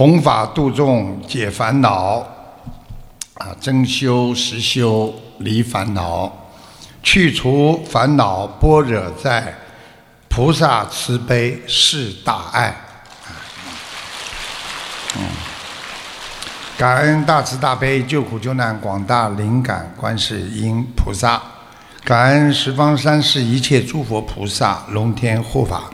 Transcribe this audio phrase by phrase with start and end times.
[0.00, 2.26] 弘法度众解烦恼，
[3.34, 6.32] 啊，真修实修离烦恼，
[7.02, 9.54] 去除烦恼般若在，
[10.26, 12.74] 菩萨慈悲是大爱。
[15.18, 15.22] 嗯，
[16.78, 21.42] 感恩大慈大悲救苦救难广大灵感观世音菩萨，
[22.04, 25.90] 感恩十方三世一切诸佛菩萨龙天护法，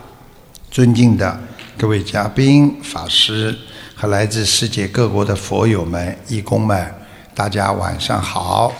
[0.70, 1.40] 尊敬的
[1.76, 3.58] 各位嘉宾法师。
[3.98, 6.94] 和来自世界各国的佛友们、义工们，
[7.34, 8.70] 大家晚上好。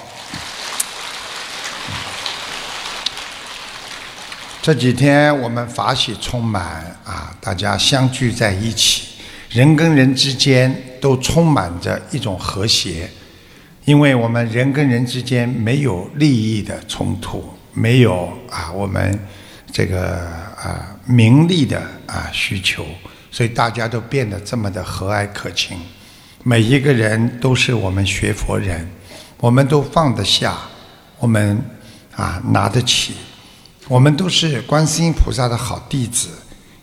[4.61, 9.05] 这几天我们法喜充满啊，大家相聚在一起，
[9.49, 13.09] 人跟人之间都充满着一种和谐，
[13.87, 17.43] 因为我们人跟人之间没有利益的冲突，
[17.73, 19.19] 没有啊我们
[19.73, 20.19] 这个
[20.59, 22.85] 啊名利的啊需求。
[23.37, 25.77] 所以大家都变得这么的和蔼可亲，
[26.43, 28.89] 每一个人都是我们学佛人，
[29.41, 30.57] 我们都放得下，
[31.19, 31.63] 我们
[32.15, 33.13] 啊拿得起，
[33.89, 36.31] 我们都是观世音菩萨的好弟子，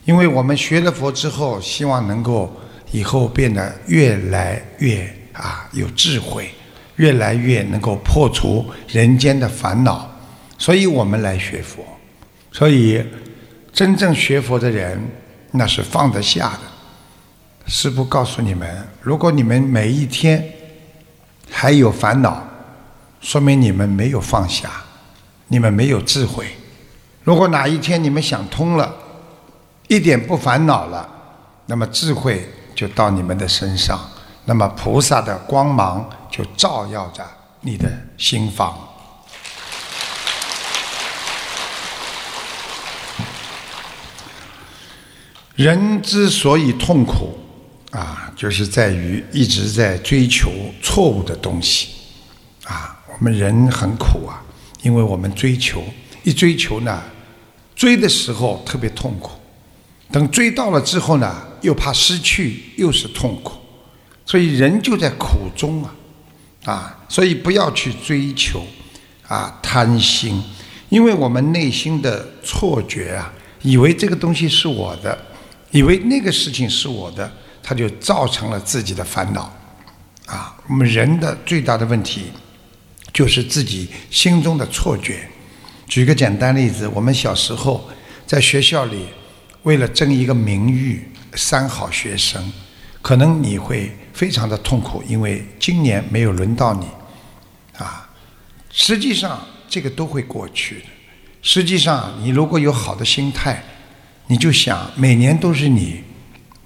[0.06, 2.56] 因为我们学了佛之后，希望能够
[2.92, 6.52] 以后变得越来越啊有智慧，
[6.98, 10.08] 越来越能够破除人间的烦恼，
[10.60, 11.84] 所以我们来学佛，
[12.52, 13.04] 所以
[13.72, 15.02] 真正学佛的人。
[15.56, 16.60] 那是放得下的。
[17.68, 20.44] 师父告诉你们：如果你们每一天
[21.50, 22.44] 还有烦恼，
[23.22, 24.70] 说明你们没有放下，
[25.48, 26.48] 你们没有智慧。
[27.24, 28.94] 如果哪一天你们想通了，
[29.88, 31.08] 一点不烦恼了，
[31.68, 34.00] 那么智慧就到你们的身上，
[34.46, 37.24] 那么菩萨的光芒就照耀着
[37.62, 38.78] 你的心房。
[45.56, 47.38] 人之所以痛苦，
[47.92, 50.50] 啊，就是在于一直在追求
[50.82, 51.90] 错误的东西，
[52.64, 54.42] 啊，我们人很苦啊，
[54.82, 55.84] 因为我们追求，
[56.24, 57.04] 一追求呢，
[57.76, 59.34] 追的时候特别痛苦，
[60.12, 63.54] 等追到了之后呢，又怕失去，又是痛苦，
[64.26, 65.96] 所以人就在苦中啊，
[66.66, 68.66] 啊，所以不要去追求，
[69.28, 70.44] 啊，贪心，
[70.90, 73.32] 因为我们内心的错觉啊，
[73.62, 75.16] 以为这个东西是我的。
[75.74, 77.30] 以为那个事情是我的，
[77.64, 79.52] 他就造成了自己的烦恼，
[80.28, 82.26] 啊，我们人的最大的问题
[83.12, 85.28] 就是自己心中的错觉。
[85.88, 87.90] 举个简单例子，我们小时候
[88.28, 89.08] 在学校里，
[89.64, 92.54] 为了争一个名誉，三好学生，
[93.02, 96.86] 可能你会非常的痛苦，因为今年没有轮到你，
[97.80, 98.08] 啊，
[98.70, 100.86] 实际上这个都会过去的。
[101.42, 103.64] 实际上，你如果有好的心态。
[104.28, 106.04] 你就想每年都是你，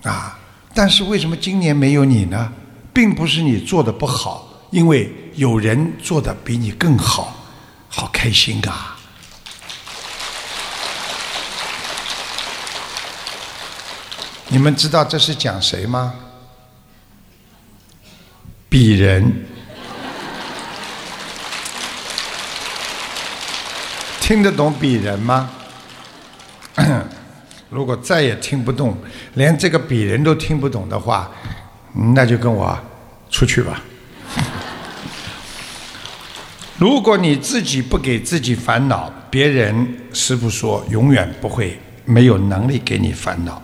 [0.04, 0.38] 啊，
[0.74, 2.52] 但是为什么今年没有你呢？
[2.94, 7.36] 并不是你做的不好，因为有人做的比你更好，
[7.90, 8.98] 好开心啊！
[14.50, 16.14] 你们知道这是讲谁吗？
[18.70, 19.46] 鄙人，
[24.22, 25.50] 听得懂鄙人吗？
[27.70, 28.98] 如果再也听不懂，
[29.34, 31.30] 连这个鄙人都听不懂的话，
[32.14, 32.78] 那就跟我
[33.30, 33.84] 出去吧。
[36.80, 43.62] 如果你自己不给自己烦恼，别人师傅说永远不会没有能力给你烦恼。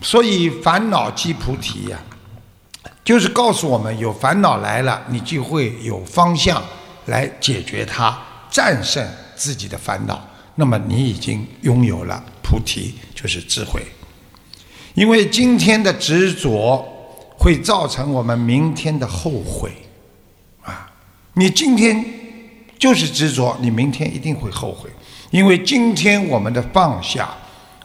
[0.00, 1.98] 所以烦恼即菩提呀，
[3.04, 6.62] 就是告诉我们有烦恼来了，你就会有方向
[7.06, 8.20] 来解决它，
[8.50, 10.20] 战胜自己的烦恼。
[10.56, 12.22] 那么你已经拥有了。
[12.42, 13.82] 菩提就是智慧，
[14.94, 16.86] 因为今天的执着
[17.38, 19.70] 会造成我们明天的后悔，
[20.62, 20.90] 啊，
[21.34, 22.04] 你今天
[22.78, 24.90] 就是执着，你明天一定会后悔，
[25.30, 27.30] 因为今天我们的放下，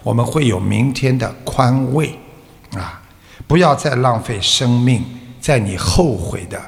[0.04, 2.18] 我们会有明天的宽慰，
[2.74, 3.02] 啊，
[3.48, 5.04] 不要再浪费生命
[5.40, 6.62] 在你后悔的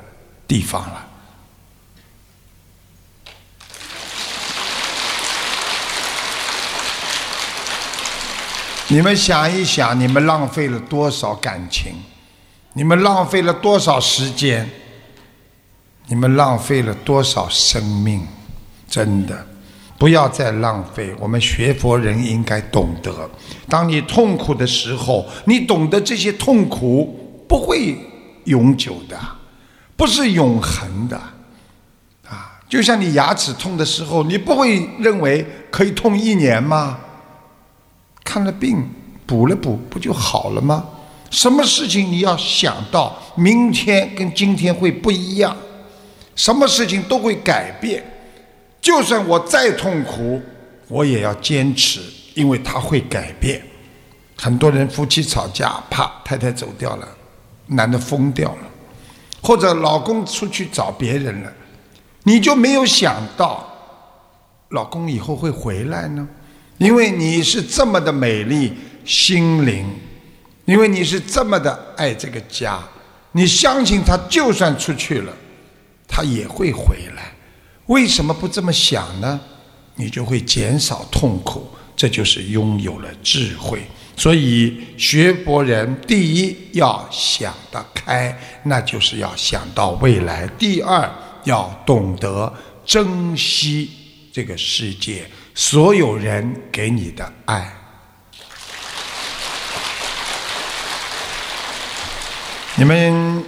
[0.48, 1.08] 地方了。
[8.92, 11.94] 你们想一想，你们浪费了多少感情？
[12.74, 14.68] 你们浪费了多少时间？
[16.08, 18.28] 你们浪费了多少生命？
[18.90, 19.46] 真的，
[20.00, 21.14] 不要再浪费。
[21.20, 23.30] 我们学佛人应该懂得，
[23.68, 27.96] 当你痛苦的时候，你懂得这些痛苦不会
[28.46, 29.16] 永久的，
[29.96, 31.16] 不是永恒的。
[32.28, 36.98] 啊，就像你牙齿痛的时候，你不会认为可以痛一年吗？
[38.30, 38.88] 看了病，
[39.26, 40.86] 补了补，不就好了吗？
[41.32, 45.58] 什么事情你要想到明天跟今天会不一样，
[46.36, 48.04] 什么事情都会改变。
[48.80, 50.40] 就算我再痛苦，
[50.88, 52.02] 我也要坚持，
[52.36, 53.60] 因为它会改变。
[54.38, 57.08] 很多人夫妻吵架，啪，太太走掉了，
[57.66, 58.68] 男的疯掉了，
[59.42, 61.52] 或者老公出去找别人了，
[62.22, 63.68] 你就没有想到，
[64.70, 66.30] 老公以后会回来呢？
[66.80, 68.74] 因为你是这么的美丽
[69.06, 69.86] 心灵，
[70.66, 72.80] 因为你是这么的爱这个家，
[73.34, 75.34] 你相信他就算出去了，
[76.08, 77.32] 他也会回来。
[77.86, 79.40] 为什么不这么想呢？
[79.96, 83.82] 你就会减少痛苦，这就是拥有了智慧。
[84.16, 91.10] 所以学佛人第一要想得开，那就是要想到未来；第二
[91.44, 92.54] 要懂得
[92.86, 93.90] 珍惜
[94.32, 95.26] 这个世界。
[95.60, 97.70] 所有人给你的爱。
[102.76, 103.44] 你们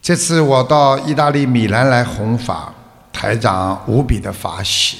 [0.00, 2.72] 这次我到意大利米兰来弘法，
[3.12, 4.96] 台长无比的法喜，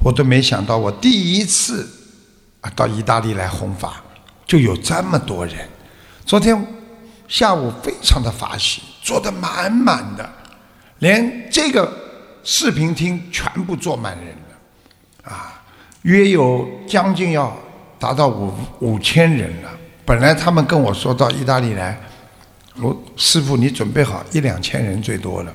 [0.00, 1.88] 我都没想到，我第一次
[2.60, 4.02] 啊到意大利来弘法，
[4.48, 5.68] 就有这么多人。
[6.24, 6.60] 昨天
[7.28, 10.28] 下午非常的法喜，坐得满满的，
[10.98, 11.88] 连这个
[12.42, 14.36] 视频厅全部坐满人。
[15.26, 15.60] 啊，
[16.02, 17.54] 约有将近要
[17.98, 19.70] 达到五五千人了。
[20.04, 22.00] 本来他们跟我说到意大利来，
[22.80, 25.52] 我师傅你准备好一两千人最多了。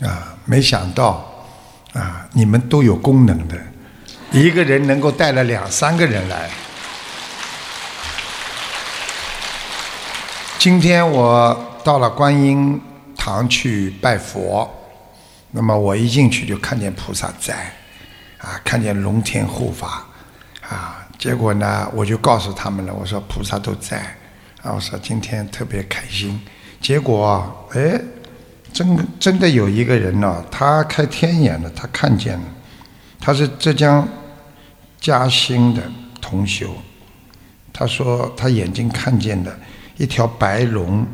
[0.00, 1.24] 啊，没想到
[1.92, 3.56] 啊，你们都有功能的，
[4.32, 6.50] 一个人能够带了两三个人来。
[10.58, 12.80] 今天我到了观音
[13.16, 14.68] 堂去拜佛。
[15.56, 17.72] 那么我一进去就看见菩萨在，
[18.36, 20.04] 啊，看见龙天护法，
[20.60, 23.96] 啊，结果呢，我就告诉他们了，我说菩萨都在，
[24.60, 26.38] 啊，我说今天特别开心。
[26.78, 27.98] 结果，哎，
[28.70, 32.44] 真真的有一个人呢，他开天眼了，他看见了，
[33.18, 34.06] 他是浙江
[35.00, 35.82] 嘉兴的
[36.20, 36.68] 同修，
[37.72, 39.58] 他说他眼睛看见的
[39.96, 41.06] 一条白龙，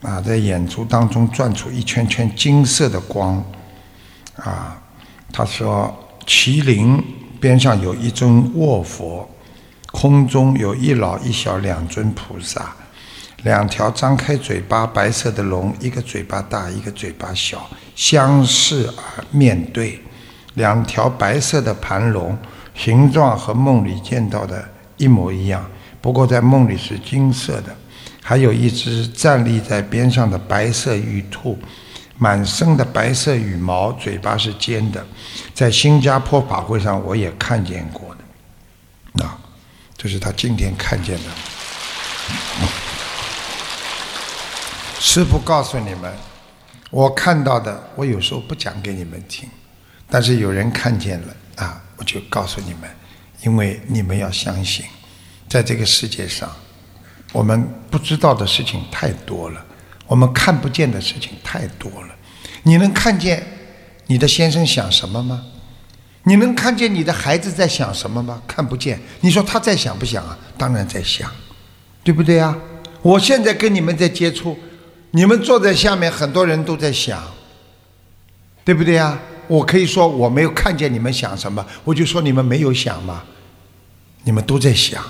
[0.00, 3.44] 啊，在眼珠当中转出一圈圈金色的光。
[4.36, 4.76] 啊，
[5.32, 5.94] 他说
[6.26, 7.02] 麒麟
[7.40, 9.28] 边上有一尊卧佛，
[9.92, 12.74] 空中有一老一小两尊菩萨，
[13.42, 20.00] 两条张开嘴巴白色的龙，一个嘴巴大，一个嘴巴小，相视而面对，
[20.54, 22.36] 两条白色的盘龙，
[22.74, 25.64] 形状和梦里见到的一模一样，
[26.00, 27.76] 不过在梦里是金色的，
[28.20, 31.58] 还有一只站立在边上的白色玉兔。
[32.16, 35.04] 满身的白色羽毛，嘴巴是尖的，
[35.52, 38.20] 在新加坡法会上我也看见过的，
[39.24, 39.36] 啊，
[39.96, 41.24] 这是他今天看见的。
[45.00, 46.14] 师父告诉你们，
[46.90, 49.48] 我看到的，我有时候不讲给你们听，
[50.08, 52.88] 但是有人看见了啊，我就告诉你们，
[53.42, 54.86] 因为你们要相信，
[55.48, 56.50] 在这个世界上，
[57.32, 59.63] 我们不知道的事情太多了。
[60.06, 62.14] 我们看不见的事情太多了，
[62.62, 63.42] 你能看见
[64.06, 65.42] 你的先生想什么吗？
[66.24, 68.42] 你能看见你的孩子在想什么吗？
[68.46, 68.98] 看不见。
[69.20, 70.38] 你说他在想不想啊？
[70.56, 71.30] 当然在想，
[72.02, 72.56] 对不对啊？
[73.02, 74.58] 我现在跟你们在接触，
[75.10, 77.22] 你们坐在下面，很多人都在想，
[78.64, 79.20] 对不对啊？
[79.48, 83.22] 我可以说我没有看见你们想什么，我就说你们没有想吗，
[84.22, 85.04] 你们都在想，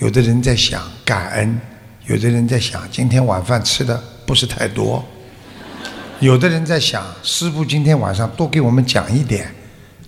[0.00, 1.60] 有的人在想感恩，
[2.06, 4.02] 有的人在想今天晚饭吃的。
[4.30, 5.04] 不是太多，
[6.20, 9.52] 有的人在想师傅今天晚上多给我们讲一点，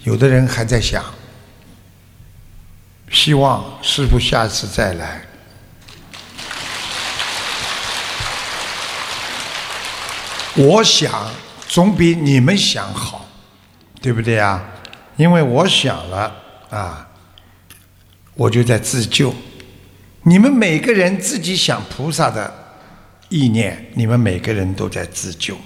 [0.04, 1.04] 有的人还在想，
[3.10, 5.22] 希望师傅下次再来。
[10.54, 11.28] 我想
[11.66, 13.26] 总比你们想好，
[14.00, 14.62] 对不对啊？
[15.16, 16.32] 因为我想了
[16.70, 17.08] 啊，
[18.34, 19.34] 我就在自救。
[20.22, 22.61] 你们每个人自己想菩萨的。
[23.32, 25.56] 意念，你们每个人都在自救，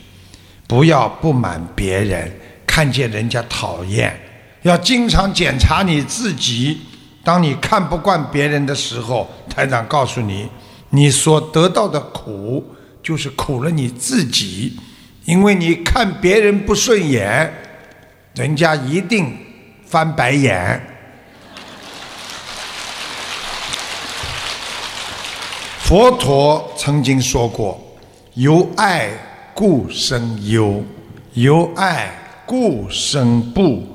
[0.69, 2.33] 不要不满别人，
[2.65, 4.17] 看见人家讨厌，
[4.63, 6.79] 要经常检查你自己。
[7.25, 10.49] 当你看不惯别人的时候，台长告诉你，
[10.91, 12.65] 你所得到的苦
[13.03, 14.79] 就是苦了你自己，
[15.25, 17.53] 因为你看别人不顺眼，
[18.37, 19.37] 人家一定
[19.85, 20.81] 翻白眼。
[25.87, 27.81] 佛陀曾经说过
[28.35, 29.09] ：“由爱
[29.55, 30.83] 故生忧，
[31.35, 32.13] 由爱
[32.45, 33.87] 故生怖。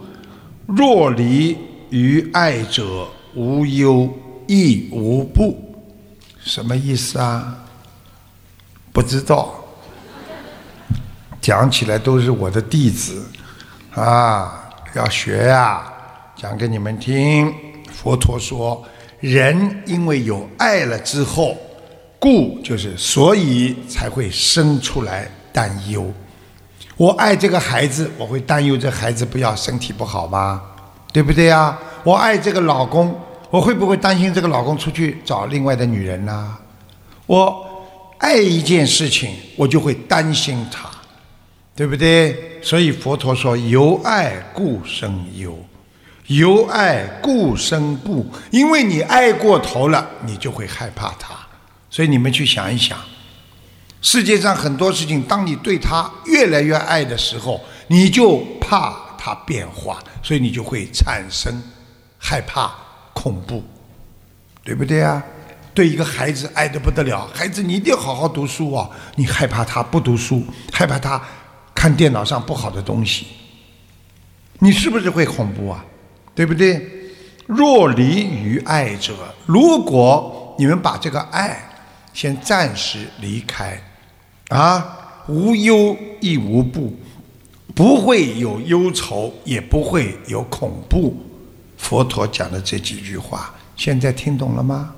[0.66, 1.58] 若离
[1.90, 3.06] 于爱者，
[3.36, 4.10] 无忧
[4.48, 5.54] 亦无不，
[6.40, 7.58] 什么意思啊？
[8.94, 9.54] 不知道。
[11.42, 13.22] 讲起来都是我的弟子，
[13.96, 15.84] 啊，要学呀，
[16.38, 17.54] 讲给你们听。
[17.92, 18.82] 佛陀说，
[19.20, 21.58] 人因为有爱了之后，
[22.22, 26.14] 故就是所以才会生出来担忧。
[26.96, 30.62] 我爱这个孩子，我会担忧这孩子不要身体不好吗？
[31.12, 31.76] 对不对呀？
[32.04, 36.56] 我爱这个老公，我会不会担心这个老公出去找另外的女人呢？
[37.26, 37.66] 我
[38.20, 40.88] 爱一件事情，我就会担心他。
[41.74, 42.60] 对不对？
[42.62, 45.58] 所以佛陀说：“由爱故生忧，
[46.28, 48.28] 由爱故生怖。
[48.52, 51.34] 因为你爱过头了，你就会害怕他。
[51.92, 52.98] 所以你们去想一想，
[54.02, 61.62] 世界上很多事情，当你对他越来越爱的时候，你就怕他变化，所以你就会产生
[62.18, 62.74] 害怕、
[63.14, 63.64] 恐怖，
[64.64, 65.22] 对不对啊？
[65.74, 68.90] 对一个孩子爱得不得了，孩子你一定要好好读书啊！
[69.16, 70.44] 你害怕他不读书，
[70.74, 71.22] 害怕他。”
[71.74, 73.26] 看电脑上不好的东西，
[74.60, 75.84] 你是不是会恐怖啊？
[76.36, 76.86] 对不对？
[77.48, 79.16] 若离于爱者，
[79.48, 81.60] 如果你们把这个爱
[82.14, 83.82] 先暂时离开，
[84.50, 86.94] 啊，无忧亦无怖，
[87.74, 91.16] 不会有忧愁，也不会有恐怖。
[91.78, 94.94] 佛陀讲的这几句话，现在听懂了吗？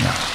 [0.00, 0.30] 啊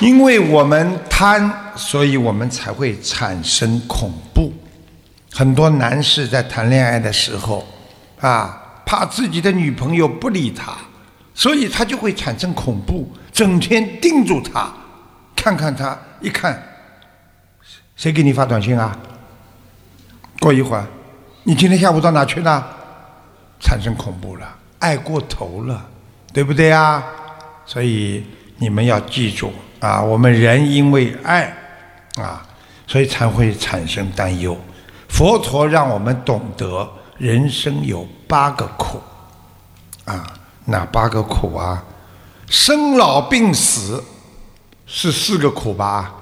[0.00, 4.52] 因为我们贪，所以我们才会产生恐怖。
[5.30, 7.64] 很多男士在谈恋爱的时候，
[8.18, 10.76] 啊，怕自己的女朋友不理他，
[11.34, 14.72] 所以他就会产生恐怖，整天盯住他，
[15.34, 16.62] 看看他，一看，
[17.96, 18.96] 谁给你发短信啊？
[20.40, 20.86] 过一会儿，
[21.44, 22.66] 你今天下午到哪去了？
[23.60, 25.88] 产生恐怖了，爱过头了，
[26.32, 27.02] 对不对啊？
[27.64, 28.24] 所以
[28.58, 29.52] 你们要记住。
[29.80, 31.52] 啊，我们人因为爱，
[32.14, 32.46] 啊，
[32.86, 34.56] 所以才会产生担忧。
[35.08, 39.00] 佛陀让我们懂得人生有八个苦，
[40.04, 40.24] 啊，
[40.66, 41.82] 哪八个苦啊？
[42.48, 44.02] 生老病死
[44.86, 46.12] 是四个苦吧？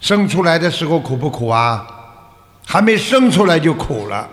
[0.00, 1.86] 生出来的时候苦不苦啊？
[2.66, 4.28] 还没生出来就苦了，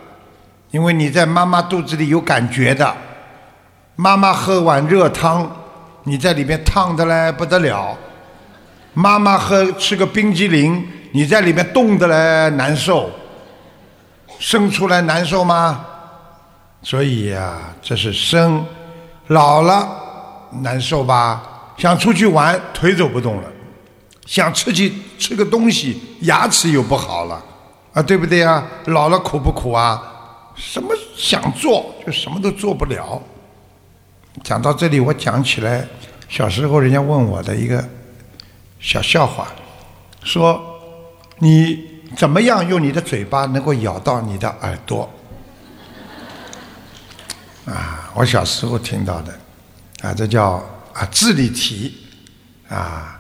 [0.72, 2.96] 因为你在妈妈肚子里有感觉的。
[3.96, 5.50] 妈妈喝碗热汤，
[6.04, 7.98] 你在里面烫的嘞不得了。
[8.94, 13.10] 妈妈喝吃个冰激凌，你在里面冻的来难受，
[14.38, 15.84] 生出来难受吗？
[16.84, 18.64] 所以呀，这是生，
[19.28, 19.88] 老了
[20.62, 21.44] 难受吧？
[21.78, 23.48] 想出去玩，腿走不动了；
[24.26, 27.44] 想吃去吃个东西，牙齿又不好了，
[27.94, 28.66] 啊，对不对啊？
[28.86, 30.02] 老了苦不苦啊？
[30.56, 33.22] 什么想做就什么都做不了。
[34.44, 35.86] 讲到这里，我讲起来，
[36.28, 37.84] 小时候人家问我的一个。
[38.80, 39.48] 小笑话，
[40.22, 40.62] 说
[41.40, 41.84] 你
[42.16, 45.10] 怎么样用你的嘴巴能够咬到你的耳朵？
[47.68, 49.34] 啊，我小时候听到的，
[50.02, 51.98] 啊，这叫啊智力题，
[52.70, 53.20] 啊，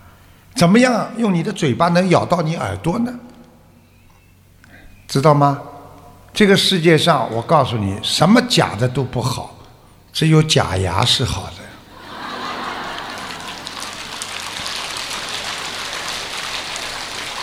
[0.56, 3.14] 怎么样用你的嘴巴能咬到你耳朵呢？
[5.08, 5.60] 知道吗？
[6.34, 9.56] 这个世界上，我告诉你，什么假的都不好，
[10.14, 11.54] 只有假牙是好的。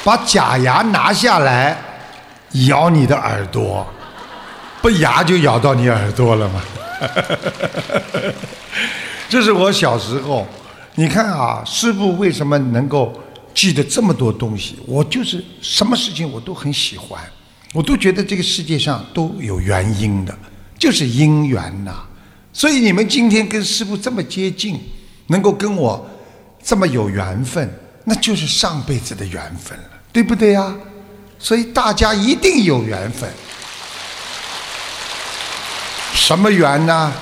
[0.05, 1.77] 把假牙拿下来，
[2.69, 3.87] 咬你的耳朵，
[4.81, 6.63] 不牙就咬到你耳朵了吗？
[9.29, 10.47] 这是我小时候，
[10.95, 13.13] 你看啊，师傅为什么能够
[13.55, 14.77] 记得这么多东西？
[14.87, 17.21] 我就是什么事情我都很喜欢，
[17.73, 20.37] 我都觉得这个世界上都有原因的，
[20.79, 22.05] 就是因缘呐。
[22.53, 24.81] 所以你们今天跟师傅这么接近，
[25.27, 26.09] 能够跟我
[26.63, 27.69] 这么有缘分，
[28.05, 29.85] 那就是上辈子的缘分了。
[30.13, 30.73] 对不对呀？
[31.41, 33.29] 所以大家一定有缘分。
[36.15, 37.13] 什么缘呢？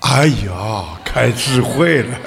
[0.00, 2.16] 哎呀，开智慧了。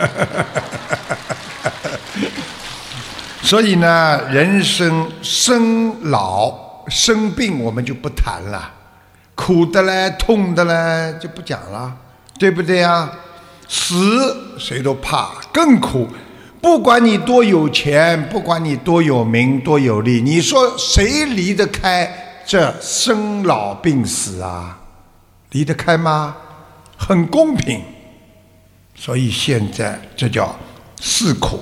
[3.41, 6.53] 所以呢，人生生老
[6.87, 8.71] 生病我们就不谈了，
[9.33, 11.91] 苦的嘞、痛的嘞就不讲了，
[12.37, 13.09] 对不对呀？
[13.67, 16.07] 死谁都怕，更苦。
[16.61, 24.77] 不管你多有钱，不管你多有名、多有利，你说谁离得开这生老病死啊？
[25.51, 26.35] 离得开吗？
[26.97, 27.81] 很公平。
[28.93, 30.53] 所以现在这叫
[30.99, 31.61] 四苦。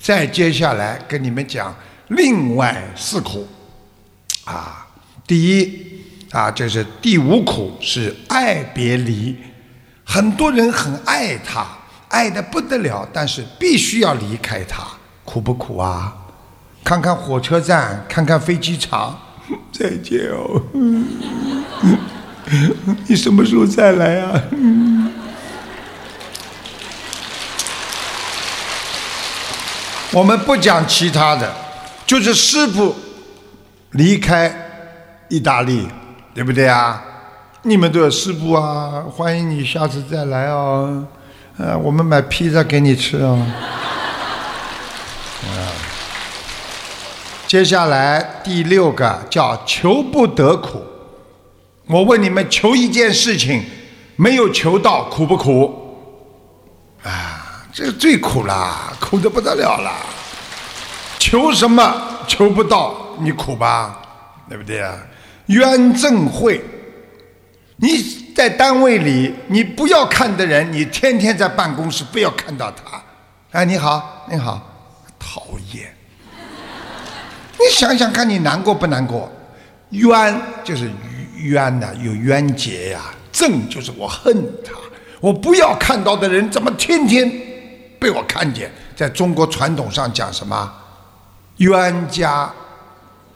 [0.00, 1.72] 再接下来跟你们讲
[2.08, 3.46] 另外四苦。
[4.46, 4.88] 啊，
[5.28, 6.02] 第一，
[6.32, 9.36] 啊，就是第五苦，是爱别离。
[10.04, 11.64] 很多人很爱他，
[12.08, 14.84] 爱的不得了，但是必须要离开他，
[15.24, 16.12] 苦不苦啊？
[16.82, 19.16] 看看火车站，看看飞机场，
[19.72, 20.60] 再见哦。
[23.08, 24.42] 你什么时候再来啊？
[30.12, 31.52] 我们不讲其他的，
[32.06, 32.94] 就是师傅
[33.90, 34.50] 离开
[35.28, 35.86] 意大利，
[36.32, 37.02] 对不对啊？
[37.62, 41.06] 你们都有师傅啊，欢迎你下次再来哦。
[41.58, 43.44] 呃，我们买披萨给你吃哦。
[47.46, 50.82] 接下来第六个叫求不得苦。
[51.86, 53.64] 我问你们，求一件事情
[54.16, 55.96] 没有求到，苦不苦？
[57.04, 59.92] 啊，这个最苦了，苦的不得了了。
[61.20, 64.02] 求什么求不到，你苦吧，
[64.48, 64.96] 对不对啊？
[65.46, 66.60] 冤正会。
[67.76, 73.00] 你在单位里，你不要看的人，你天天在办公室不要看到他。
[73.52, 74.60] 哎，你好，你好，
[75.16, 75.95] 讨厌！
[77.58, 79.30] 你想想看，你难过不难过？
[79.90, 80.90] 冤就是
[81.36, 83.00] 冤呐，有冤结呀。
[83.32, 84.34] 正就是我恨
[84.64, 84.72] 他，
[85.20, 87.30] 我不要看到的人，怎么天天
[87.98, 88.70] 被我看见？
[88.96, 90.72] 在中国传统上讲什么？
[91.58, 92.50] 冤家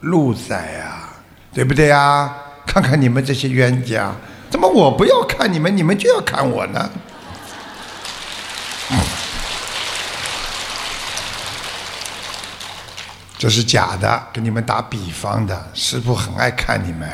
[0.00, 1.08] 路窄呀，
[1.52, 2.34] 对不对呀？
[2.66, 4.12] 看看你们这些冤家，
[4.48, 6.90] 怎么我不要看你们，你们就要看我呢？
[13.40, 15.70] 这是假的，给你们打比方的。
[15.72, 17.10] 师傅很爱看你们。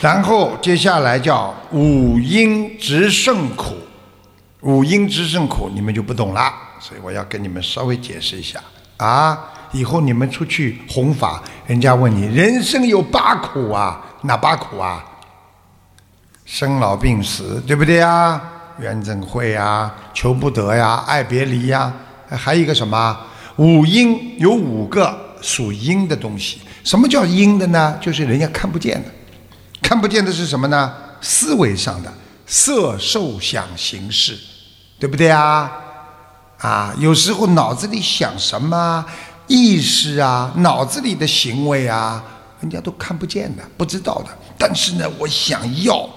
[0.00, 3.76] 然后接下来叫五阴直胜苦，
[4.62, 8.58] 五阴直胜苦你们就不懂了，所以我要跟你们稍微解释一下
[8.96, 9.38] 啊。
[9.72, 15.04] 以后你们出去弘法，人家问你人生有八苦啊，哪八苦啊？
[16.46, 18.40] 生老病死，对不对呀？
[18.78, 21.92] 冤憎会呀，求不得呀，爱别离呀，
[22.28, 23.18] 还有一个什么？
[23.56, 26.60] 五阴有五个属阴的东西。
[26.82, 27.96] 什么叫阴的呢？
[28.00, 29.10] 就是人家看不见的，
[29.80, 30.92] 看不见的是什么呢？
[31.20, 32.12] 思维上的
[32.46, 34.36] 色、受、想、行、识，
[34.98, 35.70] 对不对啊？
[36.58, 39.04] 啊，有时候脑子里想什么？
[39.48, 42.22] 意识啊，脑子里的行为啊，
[42.60, 44.28] 人家都看不见的，不知道的。
[44.56, 46.08] 但是呢，我想要，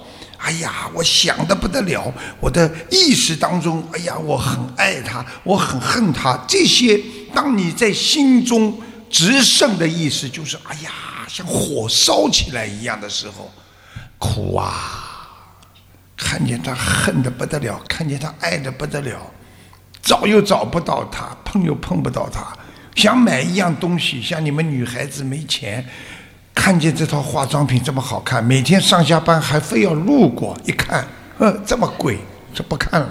[0.46, 2.14] 哎呀，我想的不得了。
[2.38, 6.38] 我的意识当中，哎呀，我很爱他，我很恨他。
[6.46, 7.00] 这些，
[7.34, 8.80] 当你在心中
[9.10, 10.92] 直胜的意识，就是哎呀，
[11.26, 13.50] 像火烧起来一样的时候，
[14.18, 15.02] 苦啊！
[16.16, 19.20] 看见他恨的不得了，看见他爱的不得了，
[20.00, 22.56] 找又找不到他，碰又碰不到他。
[22.94, 25.84] 想买一样东西，像你们女孩子没钱，
[26.56, 31.06] 看见这套化妆品这么好看，每天上下班还非要路过一看，
[31.38, 32.18] 呃，这么贵，
[32.54, 33.08] 这不看了。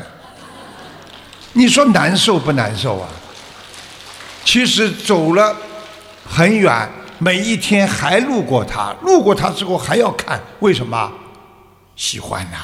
[1.54, 3.08] 你说难受不难受啊？
[4.44, 5.56] 其实走了
[6.28, 11.10] 很远，每一天还路过它，路过它之后还要看，为什么？
[11.96, 12.58] 喜欢呐，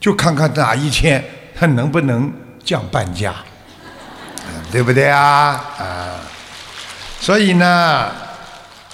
[0.00, 1.22] 就看看哪一天
[1.54, 2.32] 它能不能
[2.64, 3.34] 降半价，
[4.72, 5.62] 对不对啊？
[5.78, 6.20] 啊。
[7.20, 8.10] 所以呢，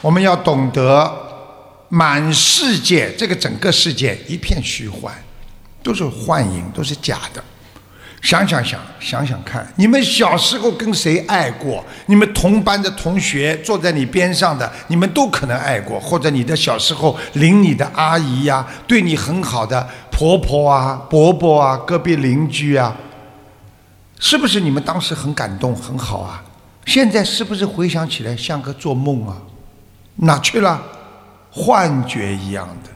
[0.02, 1.10] 我们要懂得，
[1.88, 5.14] 满世界这个整个世界一片虚幻，
[5.80, 7.42] 都是幻影，都是假的。
[8.20, 11.84] 想想想，想想看，你们小时候跟谁爱过？
[12.06, 22.96] 你们同班的同学，坐在你边上的，你们都可能爱过，或者你的小时候领你的阿姨呀，对你很好的婆婆啊、伯伯啊、隔壁邻居啊，
[24.18, 26.42] 是不是你们当时很感动、很好啊？
[26.86, 29.36] 现在是不是回想起来像个做梦啊？
[30.16, 30.80] 哪去了？
[31.50, 32.90] 幻觉一样的，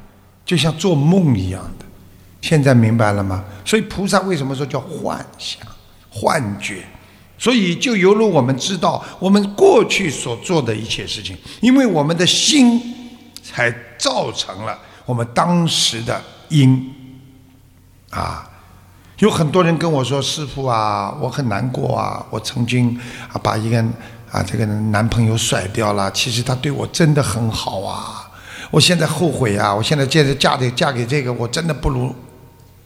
[0.45, 1.85] 就像做梦一样的。
[2.41, 3.45] 现在明白了吗？
[3.65, 5.61] 所以菩萨为什么说叫幻想、
[6.11, 6.85] 幻觉？
[7.39, 12.81] 所以就犹如我们知道我们过去所做的一切事情，因为我们的心
[13.43, 16.95] 才造成了我们当时的因
[18.11, 18.51] 啊。
[19.19, 22.25] 有很多人跟我说：“师傅啊，我很难过啊！
[22.31, 22.99] 我曾经
[23.33, 23.85] 啊把一个
[24.31, 28.31] 啊这个男朋友甩掉了，其实他对我真的很好啊！
[28.71, 29.73] 我现在后悔啊！
[29.73, 32.15] 我现在接着嫁给嫁给这个，我真的不如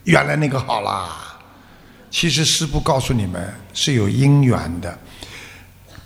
[0.05, 1.39] 原来那个好啦。
[2.11, 4.99] 其实师傅告诉你们是有因缘的，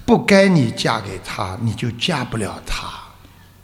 [0.06, 2.88] 不该你嫁给他，你就嫁不了他，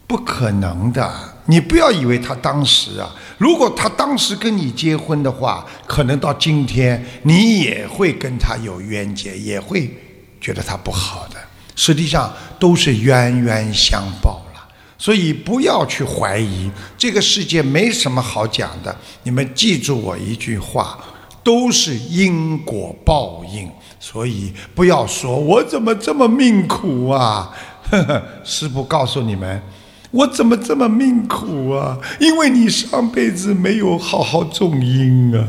[0.07, 1.09] 不可能的。
[1.47, 9.97] 你不要以为他当时啊。”如果他当时跟你结婚的话，可能到今天你也会跟他有冤结，也会
[10.41, 11.37] 觉得他不好的。
[11.83, 14.69] 实际上都是冤冤相报了。
[14.99, 18.95] 所以不要去怀疑这个世界没什么好讲的。
[19.23, 20.99] 你们记住我一句话，
[21.43, 23.67] 都是因果报应。
[23.99, 27.51] 所以不要说我怎么这么命苦啊！
[28.45, 29.63] 师傅告诉你们，
[30.11, 31.97] 我怎么这么命苦啊？
[32.21, 35.47] 因为你上辈子没有好好种因啊。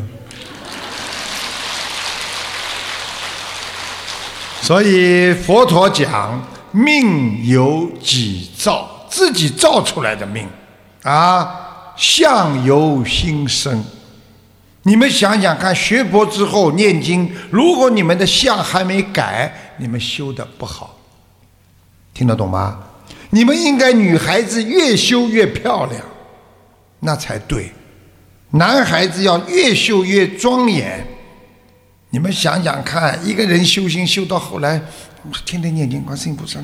[4.61, 6.39] 所以佛陀讲，
[6.71, 10.47] 命由己造，自己造出来的命，
[11.01, 13.83] 啊，相由心生。
[14.83, 20.95] 你们想想看，学佛之后念经，如果你们的相还没改，你们修的不好，
[22.13, 22.79] 听得懂吗？
[23.31, 26.01] 你们应该女孩子越修越漂亮，
[26.99, 27.71] 那才对。
[28.51, 31.05] 男孩子要越修越庄严。
[32.11, 34.79] 你们想想看，一个人修行修到后来，
[35.45, 36.59] 天天念经，观世音菩萨，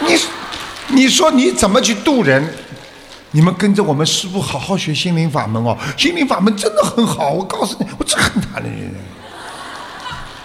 [0.00, 0.14] 你
[0.94, 2.46] 你说你怎么去度人？
[3.30, 7.30] 你们跟着我们师傅好好学心灵法门哦，心灵法门真的很好。
[7.30, 8.94] 我告诉你，我最恨他的人。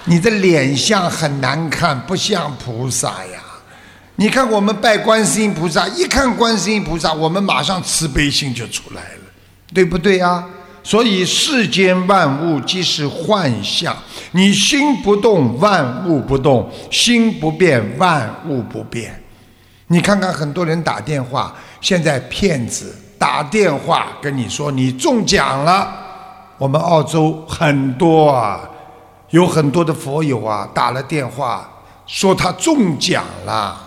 [0.05, 3.41] 你的脸相很难看，不像菩萨呀。
[4.15, 9.21] 你看我们拜观世音菩萨，一看观世音菩萨，我们马上慈悲心就出来了，
[9.73, 10.45] 对不对呀？
[10.87, 13.93] 所以世间万物即是幻象，
[14.31, 19.21] 你心不动，万物不动；心不变，万物不变。
[19.87, 21.53] 你看看很多人打电话。
[21.81, 25.93] 现在骗子打电话跟你说你中奖了，
[26.57, 28.61] 我们澳洲很多啊，
[29.31, 31.69] 有很多的佛友啊打了电话
[32.05, 33.77] 说他中奖了，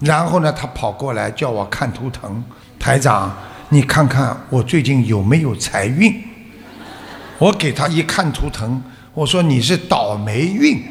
[0.00, 2.42] 然后呢他跑过来叫我看图腾，
[2.80, 3.30] 台长
[3.68, 6.24] 你看看我最近有没有财运？
[7.38, 8.82] 我给他一看图腾，
[9.14, 10.82] 我说你是倒霉运，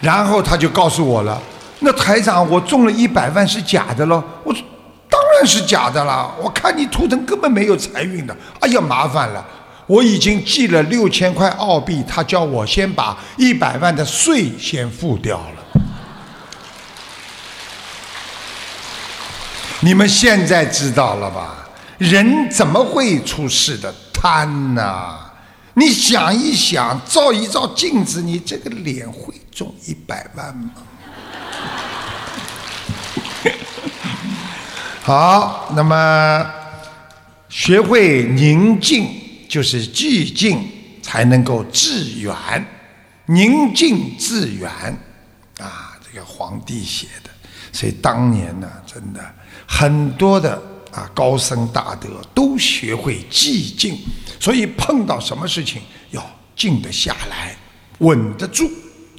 [0.00, 1.40] 然后他就告诉我了，
[1.80, 4.22] 那台长我中了一百万是假的喽？
[4.44, 4.62] 我说。
[5.10, 6.30] 当然是假的啦！
[6.38, 8.36] 我看你图腾根本没有财运的。
[8.60, 9.44] 哎呀，麻烦了，
[9.86, 15.82] 我已经寄了六千块澳币，他叫我先把一百万的税先付掉了。
[19.80, 21.67] 你们现在知道了吧？
[21.98, 23.94] 人怎么会出事的？
[24.12, 25.16] 贪呐！
[25.74, 30.70] 你想一想，照一照镜子，你这个脸会中一百万吗？
[35.02, 36.50] 好，那么
[37.48, 39.08] 学会宁静
[39.48, 40.60] 就是寂静，
[41.00, 42.34] 才能够致远。
[43.26, 44.68] 宁静致远
[45.60, 47.30] 啊，这个皇帝写的。
[47.72, 49.20] 所以当年呢，真的
[49.64, 53.98] 很多的啊高僧大德都学会寂静，
[54.40, 56.24] 所以碰到什么事情要
[56.56, 57.56] 静得下来，
[57.98, 58.70] 稳得住，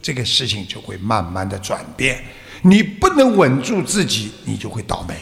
[0.02, 2.24] 这个事情就会慢慢的转变。
[2.62, 5.16] 你不能稳住自己，你就会倒霉。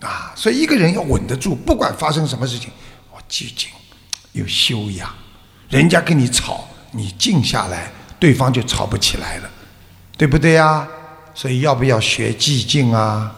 [0.00, 2.70] 啊，所以一个人要稳得住，不管发生什么事情，
[3.12, 3.68] 我寂静，
[4.32, 5.08] 有修养。
[5.68, 9.50] 人家跟你吵，你静下来，对方就吵不起来了，
[10.16, 10.88] 对不对呀？
[11.34, 13.32] 所以要不要学寂静啊？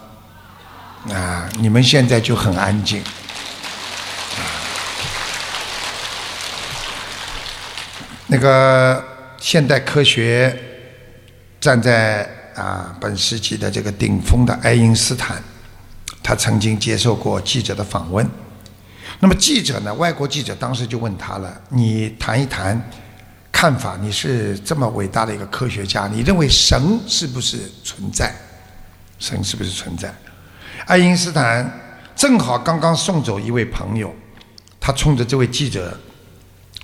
[1.09, 3.03] 啊，你们现在就很安静。
[8.27, 9.03] 那个
[9.39, 10.57] 现代科学
[11.61, 15.43] 站在啊本世纪的这个顶峰的爱因斯坦。
[16.23, 18.25] 他曾经接受过记者的访问，
[19.19, 19.93] 那么记者呢？
[19.95, 22.81] 外国记者当时就问他了：“你谈一谈
[23.51, 23.97] 看法？
[24.01, 28.33] 你是这么伟大的一个科学家，你认为神是不是存在？
[29.19, 30.15] 神是不是存在？”
[30.91, 31.73] 爱因斯坦
[32.17, 34.13] 正好刚刚送走一位朋友，
[34.81, 35.97] 他冲着这位记者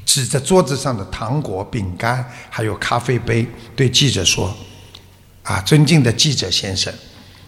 [0.05, 4.57] 指着桌子上的糖果、饼干还有咖啡杯，对记者说
[5.43, 6.95] ：“啊，尊敬的记者先生，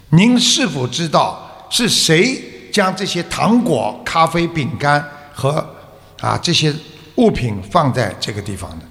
[0.09, 2.43] 您是否知道？”是谁
[2.73, 5.01] 将这些糖果、咖啡、饼干
[5.33, 5.65] 和
[6.19, 6.75] 啊这些
[7.15, 8.85] 物品放在这个地方的？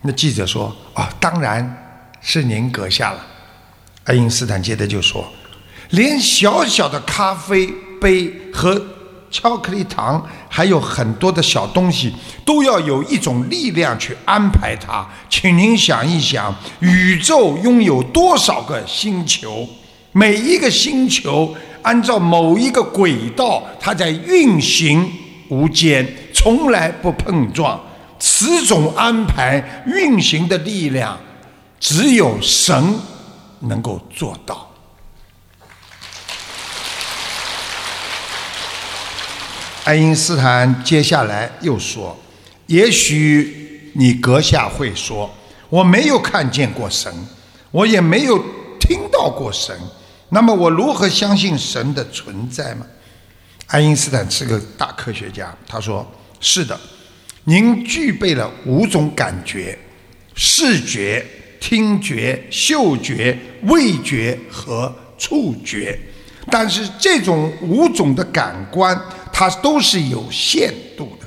[0.00, 3.24] 那记者说：“啊，当然是您阁下了。”
[4.06, 5.24] 爱因斯坦接着就说
[5.92, 7.66] ：“连小小的咖啡
[7.98, 8.80] 杯和
[9.30, 12.12] 巧克力糖，还有很多的小东西，
[12.44, 15.06] 都要有一种力量去安排它。
[15.30, 19.66] 请您想一想，宇宙拥有多少个星球？
[20.12, 25.04] 每一个星球。”按照某一个轨道，它在运行
[25.48, 27.80] 无间，从来不碰撞。
[28.20, 31.18] 此种安排运行的力量，
[31.80, 32.94] 只有神
[33.62, 34.70] 能够做到。
[39.84, 42.16] 爱因斯坦接下来又说
[42.66, 45.28] ：“也许你阁下会说，
[45.68, 47.12] 我没有看见过神，
[47.72, 48.38] 我也没有
[48.78, 49.76] 听到过神，
[50.28, 52.86] 那么我如何相信神的存在吗？
[53.66, 56.78] 爱因斯坦是个大科学家，他说：“是的，
[57.42, 59.76] 您具备了五种感觉：
[60.36, 61.26] 视觉、
[61.58, 65.98] 听觉、嗅觉、味觉和触觉。
[66.50, 68.98] 但是这种五种的感官，
[69.32, 71.26] 它都是有限度的。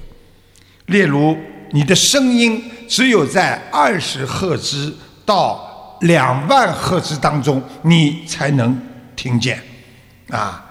[0.87, 1.37] 例如，
[1.71, 8.79] 你的声音只有在二十赫兹到两万赫兹当中，你才能
[9.15, 9.59] 听见，
[10.29, 10.61] 啊。”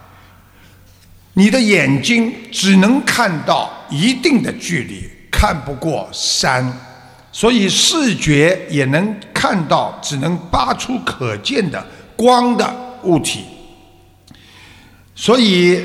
[1.36, 5.02] 你的眼睛只能看到一定的距离，
[5.32, 6.72] 看不过山，
[7.32, 13.46] 所以视觉也能看到只能扒出可见的光的物体。
[15.14, 15.80] 所以，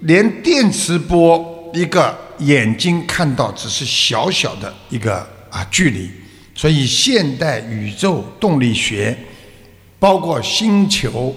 [0.00, 6.10] 连电磁波，一个眼睛看到只是小小的一个啊距离。
[6.54, 9.16] 所以，现代宇宙动力学，
[9.98, 11.34] 包括星球，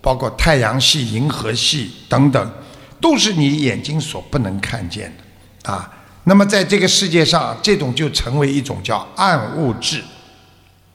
[0.00, 2.52] 包括太阳系、银河系等等。
[3.00, 5.92] 都是你眼睛所不能看见的啊！
[6.24, 10.02] 那么在这个世界上，这种就成为一种叫暗物质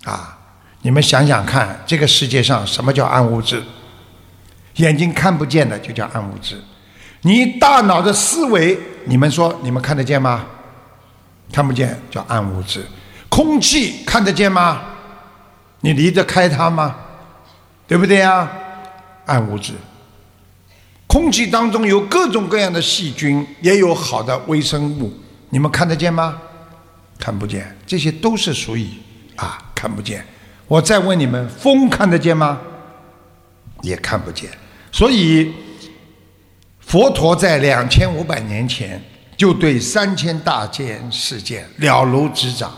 [0.05, 0.35] 啊！
[0.81, 3.61] 你们想想看，这个世界上什么叫暗物质？
[4.79, 6.59] 眼睛看不见的就叫暗物质。
[7.21, 10.45] 你大脑的思维，你们说你们看得见吗？
[11.51, 12.85] 看不见叫暗物质。
[13.27, 14.81] 空气看得见吗？
[15.81, 16.95] 你离得开它吗？
[17.87, 18.49] 对不对呀？
[19.25, 19.73] 暗物质。
[21.07, 25.11] 空气当中有各种各样的细菌，也有好的微生物，
[25.49, 26.37] 你们看得见吗？
[27.17, 28.87] 看不见，这些都是属于
[29.35, 30.25] 啊看不见。
[30.67, 32.59] 我再问你们，风看得见吗？
[33.81, 34.49] 也看不见。
[34.91, 35.51] 所以
[36.79, 39.01] 佛陀在两千五百年前
[39.37, 42.77] 就对三千大千世界了如指掌。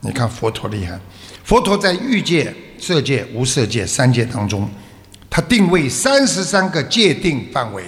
[0.00, 0.98] 你看佛陀厉害，
[1.44, 4.68] 佛陀在欲界、色界、无色界三界当中。
[5.30, 7.84] 他定位三十三个界定范围，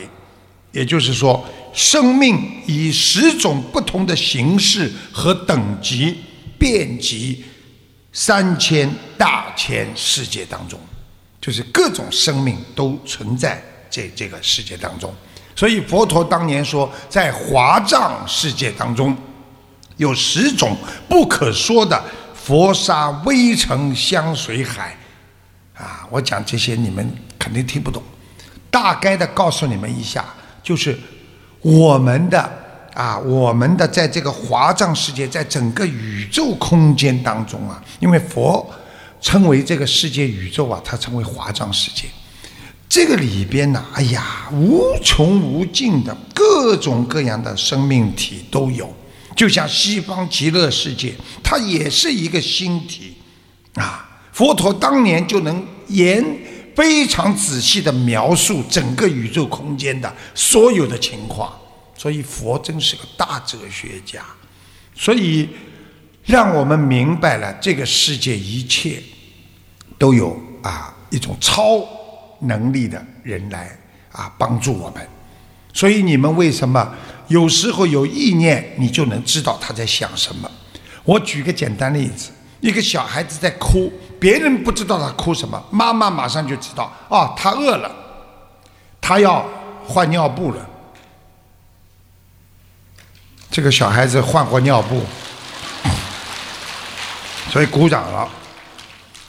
[0.72, 6.18] 也就是说，生命以十种不同的形式和等级
[6.58, 7.42] 遍及
[8.12, 10.78] 三千大千世界当中，
[11.40, 15.14] 就是各种生命都存在这这个世界当中。
[15.56, 19.16] 所以佛陀当年说，在华藏世界当中，
[19.96, 20.76] 有十种
[21.08, 22.02] 不可说的
[22.34, 24.96] 佛沙微尘香水海。
[25.74, 28.02] 啊，我讲这些你们肯定听不懂，
[28.70, 30.24] 大概的告诉你们一下，
[30.62, 30.98] 就是
[31.62, 32.52] 我们的
[32.92, 38.70] 啊，我们的在这个华藏世界，在整个宇宙空间当中啊，因为佛
[39.20, 42.04] 称为这个世界宇宙啊，它称为华藏世界，
[42.88, 48.92] 这个里边呢，哎呀，无穷无尽的各种各样的生命体都有，
[49.36, 53.14] 就像西方极乐世界，它也是一个星体
[53.74, 54.06] 啊。
[54.32, 56.24] 佛陀当年就能言
[56.74, 61.52] 非常仔细的描述整个宇宙空间的所有的情况，
[61.94, 64.24] 所以佛真是个大哲学家。
[64.94, 65.48] 所以
[66.24, 69.02] 让我们明白了这个世界一切
[69.98, 71.86] 都有啊一种超
[72.40, 73.76] 能力的人来
[74.12, 75.06] 啊帮助我们。
[75.72, 76.94] 所以你们为什么
[77.28, 80.50] 有时候有意念，你就能知道他在想什么？
[81.04, 82.30] 我举个简单例子。
[82.60, 87.90] 一个小孩子在哭，别人不知道他哭什么，妈妈马上就知道，哦，他饿了，
[89.00, 89.48] 他要
[89.82, 90.68] 换尿布了。
[93.50, 95.02] 这个小孩子换过尿布，
[97.50, 98.28] 所以鼓掌了。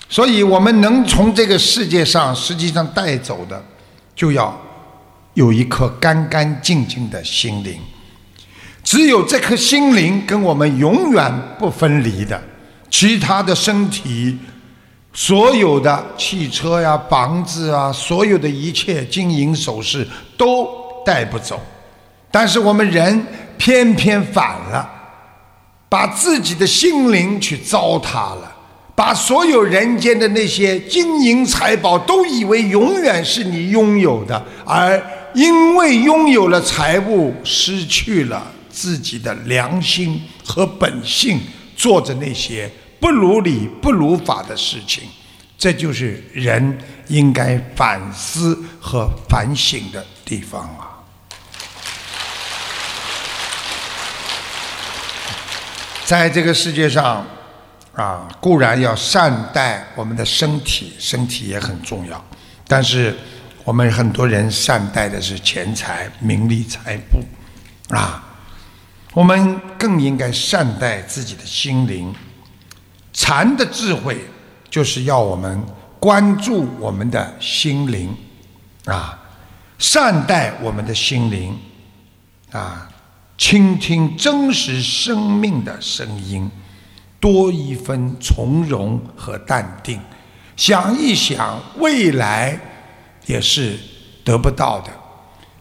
[0.08, 3.62] 所以我们能从这个世界上实际上带走的，
[4.16, 4.58] 就要
[5.34, 7.80] 有一颗干干净净的心灵。
[8.84, 12.42] 只有这颗心灵跟我们永远不分离的。
[12.90, 14.38] 其他的身体，
[15.14, 20.06] 所有的汽车呀、房子啊，所有的一切金银首饰
[20.38, 20.68] 都
[21.06, 21.58] 带不走，
[22.30, 23.26] 但是我们人
[23.58, 24.90] 偏偏反了，
[25.92, 28.50] 把自己的心灵去糟蹋了，
[28.96, 41.42] 把所有人间的那些金银财宝都以为永远是你拥有的，而因为拥有了财物，失去了自己的良心和本性，
[41.76, 42.72] 做着那些。
[43.02, 45.04] 不如理、不如法的事情，
[45.58, 46.78] 这就是人
[47.08, 50.91] 应该反思和反省的地方啊！
[56.12, 57.26] 在这个世界上，
[57.96, 62.22] 啊，固然要善待我们的身体，身体也很重要，
[62.68, 63.18] 但是
[63.64, 68.22] 我们很多人善待的是钱财、名利、财富，啊，
[69.14, 72.14] 我们更应该善待自己的心灵。
[73.14, 74.20] 禅的智慧
[74.70, 75.64] 就是要我们
[75.98, 78.14] 关注我们的心灵，
[78.84, 79.18] 啊，
[79.80, 81.58] 善待我们的心灵，
[82.52, 82.91] 啊，
[83.42, 86.48] 倾听真实生命的声音，
[87.20, 90.00] 多一分从容和淡定，
[90.56, 92.56] 想一想未来
[93.26, 93.80] 也是
[94.24, 94.92] 得不到的，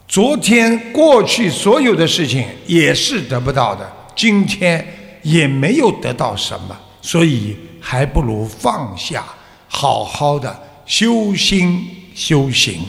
[0.07, 4.87] 昨天过去所有的事情也是得不到的，今天
[5.23, 7.57] 也没有得到什么，所以。
[7.83, 9.25] 还不如放下，
[9.67, 11.83] 好好的修心
[12.15, 12.83] 修行。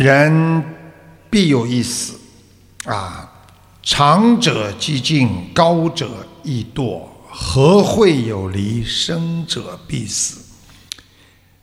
[0.00, 0.64] 人
[1.28, 2.18] 必有一死，
[2.86, 3.30] 啊，
[3.82, 8.82] 长者既静，高者易堕，何会有离？
[8.82, 10.40] 生者必死。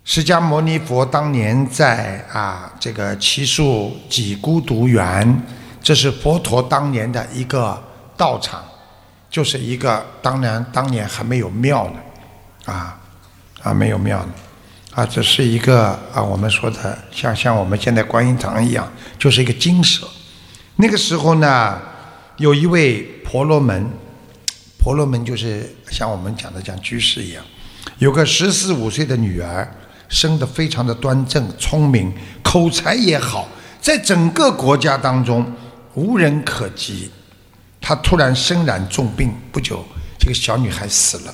[0.04, 5.42] 释迦牟尼佛当年在啊这个奇树几孤独园。
[5.82, 7.82] 这是佛陀当年的一个
[8.16, 8.64] 道场，
[9.32, 13.00] 就是一个当年当年还没有庙呢，啊
[13.64, 14.30] 啊没有庙呢，
[14.98, 20.08] 啊这是一个啊我们说的像像我们现在观音堂一样，就是一个精舍。
[20.78, 21.80] 那个时候呢，
[22.38, 23.88] 有一位婆罗门，
[24.80, 27.46] 婆罗门就是像我们讲的讲居士一样，
[28.00, 29.72] 有个十四五岁的女儿，
[30.10, 33.48] 生得非常的端正聪明，口才也好，
[33.80, 35.46] 在整个国家当中。
[35.94, 37.12] 无人可及，
[37.82, 39.86] 她突然身染重病，不久，
[40.20, 41.34] 这个小女孩死了。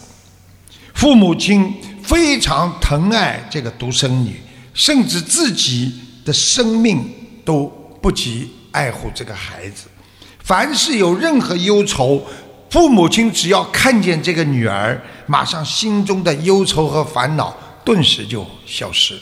[0.93, 4.41] 父母亲非常疼爱这个独生女，
[4.73, 5.93] 甚至自己
[6.25, 7.03] 的生命
[7.43, 7.65] 都
[8.01, 9.87] 不及爱护这个孩子。
[10.39, 12.25] 凡是有任何忧愁，
[12.69, 19.17] 父母亲只要看见这个女儿，马上心中的忧愁和烦恼顿时就消失。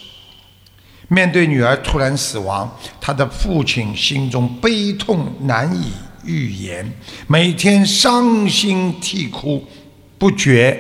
[1.08, 5.92] 面对女儿突然死亡，他的父亲心中悲痛难以
[6.24, 6.90] 预言，
[7.28, 9.68] 每天伤心啼哭
[10.18, 10.80] 不绝，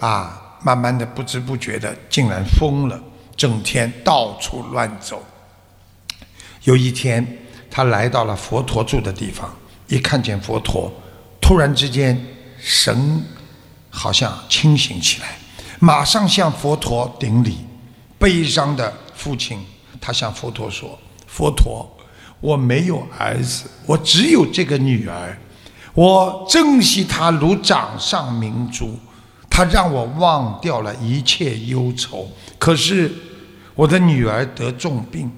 [0.00, 3.00] 啊，慢慢的不知不觉的竟然疯了，
[3.36, 5.24] 整天到处乱走。
[6.64, 7.38] 有一天，
[7.70, 9.54] 他来到了佛陀住的地方，
[9.88, 10.92] 一看见佛陀，
[11.40, 12.18] 突然之间
[12.58, 13.24] 神
[13.88, 15.38] 好像清醒起来，
[15.78, 17.58] 马上向佛陀顶礼，
[18.18, 18.92] 悲伤的。
[19.14, 19.62] 父亲，
[20.00, 21.86] 他向佛陀说：“佛陀，
[22.40, 25.38] 我没有儿子，我只有这个女儿，
[25.92, 28.98] 我珍惜她如掌上明珠，
[29.50, 32.26] 他让我忘掉了一切忧愁。
[32.58, 33.12] 可是
[33.74, 35.30] 我的女儿得重病，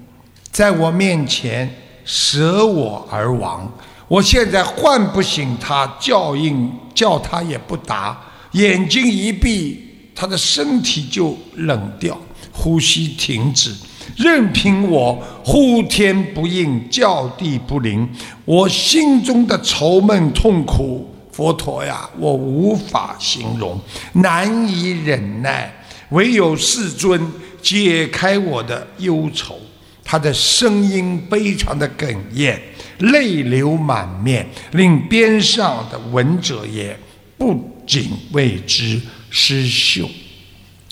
[0.51, 1.69] 在我面前
[2.05, 3.69] 舍我而亡，
[4.07, 8.17] 我现在唤不醒她，叫应叫她也不答，
[8.51, 12.17] 眼睛一闭，她的身体就冷掉。”
[12.55, 13.75] 呼吸停止，
[14.15, 18.07] 任凭我呼天不应，叫地不灵，
[18.45, 23.77] 我心中的愁闷痛苦，佛陀呀，我无法形容，
[24.13, 25.73] 难以忍耐，
[26.09, 27.19] 唯有世尊
[27.61, 29.59] 解开我的忧愁。
[30.05, 32.61] 他的声音非常的哽咽，
[32.99, 36.95] 泪流满面，令边上的闻者也
[37.37, 40.07] 不仅为之失袖。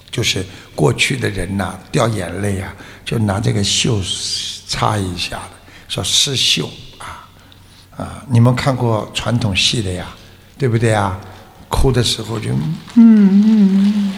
[0.10, 2.74] 就是过去的人呐，掉眼泪啊，
[3.06, 4.02] 就拿这个袖
[4.66, 5.42] 擦一下，
[5.88, 7.30] 说失袖啊
[7.96, 8.26] 啊！
[8.30, 10.08] 你们看过传统戏的呀，
[10.62, 11.20] 对不对啊？
[11.68, 12.52] 哭的时候就
[12.94, 14.14] 嗯嗯，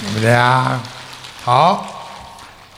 [0.00, 0.82] 对不对啊？
[1.42, 2.08] 好，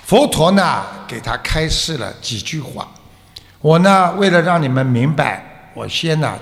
[0.05, 2.89] 佛陀呢给他开示了几句话，
[3.61, 6.37] 我呢为了让你们明白，我先呢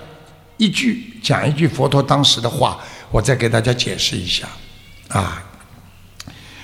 [0.56, 2.78] 一句讲一句佛陀当时的话。
[3.10, 4.48] 我再给大家解释一下，
[5.08, 5.44] 啊，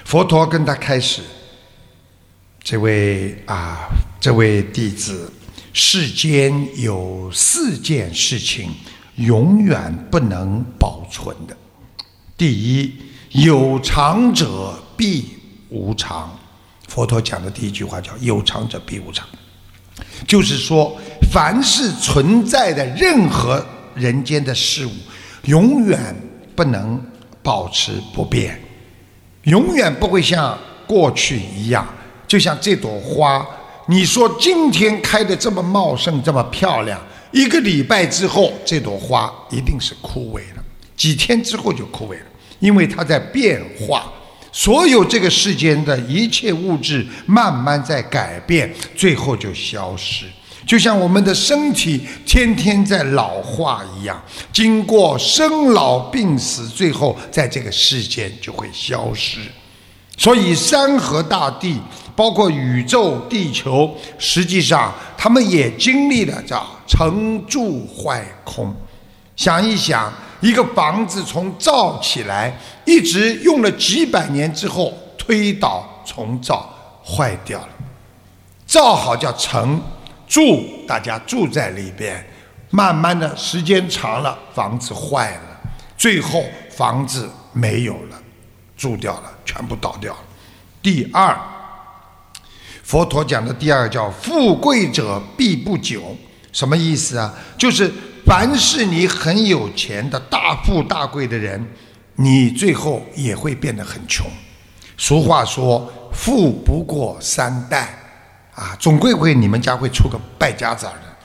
[0.07, 1.21] 佛陀跟他开始，
[2.65, 5.31] 这位啊，这位弟子，
[5.73, 8.71] 世间有四件事情
[9.17, 11.57] 永远不能保存的。
[12.37, 12.93] 第一，
[13.31, 15.29] 有常者必
[15.69, 16.37] 无常。
[16.89, 19.27] 佛陀讲的第一句话叫“有常者必无常”，
[20.27, 20.99] 就是说，
[21.33, 23.65] 凡是存在的任何
[23.95, 24.93] 人间的事物，
[25.45, 25.99] 永远。
[26.53, 27.03] 不能
[27.43, 28.61] 保持不变，
[29.45, 31.89] 永远不会像过去一样。
[32.29, 33.47] 就像这朵花，
[33.91, 40.63] 你说今天开的这么茂盛、这么漂亮，一个礼拜之后，这朵花一定是枯萎了；
[40.97, 42.27] 几天之后就枯萎了，
[42.61, 44.09] 因为它在变化。
[44.53, 50.25] 所有这个世间的一切物质，慢慢在改变，最后就消失。
[50.65, 54.23] 就像我们的身体天天在老化一样，
[54.53, 59.41] 经过生老病死，最后在这个世间就会消失。
[60.21, 61.81] 所以山河大地，
[62.15, 66.55] 包括宇宙、地球，实际上他们也经历了这
[66.87, 68.71] 成住坏空。
[69.35, 70.13] 想一想，
[70.43, 72.55] 一个房子从造起来，
[72.85, 76.69] 一直用了几百年之后，推倒重造，
[77.03, 77.69] 坏掉了。
[78.67, 79.81] 造好叫成，
[80.29, 82.23] 住大家住在里边，
[82.69, 88.20] 慢慢的时间长了，房子坏了，最后房子没有了，
[88.81, 90.21] 住掉了，全部倒掉了。
[90.81, 91.39] 第二，
[92.83, 96.17] 佛陀讲的第二叫富贵者必不久，
[96.51, 97.35] 什么意思啊？
[97.59, 97.93] 就是
[98.25, 101.63] 凡是你很有钱的大富大贵的人，
[102.15, 104.27] 你最后也会变得很穷。
[104.97, 107.95] 俗话说，富不过三代，
[108.55, 111.17] 啊，总归会你们家会出个败家子儿的。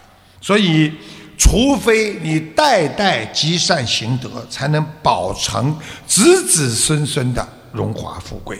[0.41, 0.93] 所以，
[1.37, 5.77] 除非你代代积善行德，才能保成
[6.07, 8.59] 子子孙孙的荣华富贵。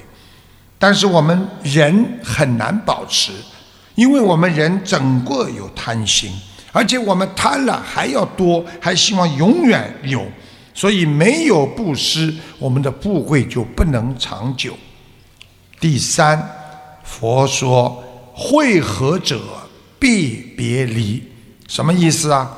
[0.77, 3.31] 但是我们人很难保持，
[3.95, 6.31] 因为我们人整个有贪心，
[6.71, 10.25] 而且我们贪了还要多，还希望永远有，
[10.73, 14.77] 所以没有布施，我们的富贵就不能长久。
[15.79, 16.37] 第三，
[17.03, 18.03] 佛说
[18.33, 19.41] 会合者
[19.97, 21.23] 必别离，
[21.67, 22.57] 什么意思啊？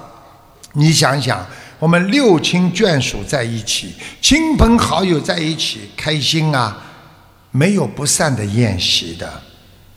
[0.78, 1.44] 你想想，
[1.80, 6.78] 我们六亲眷属在一起，亲朋好友在一起，开心啊！
[7.50, 9.42] 没有不散的宴席的，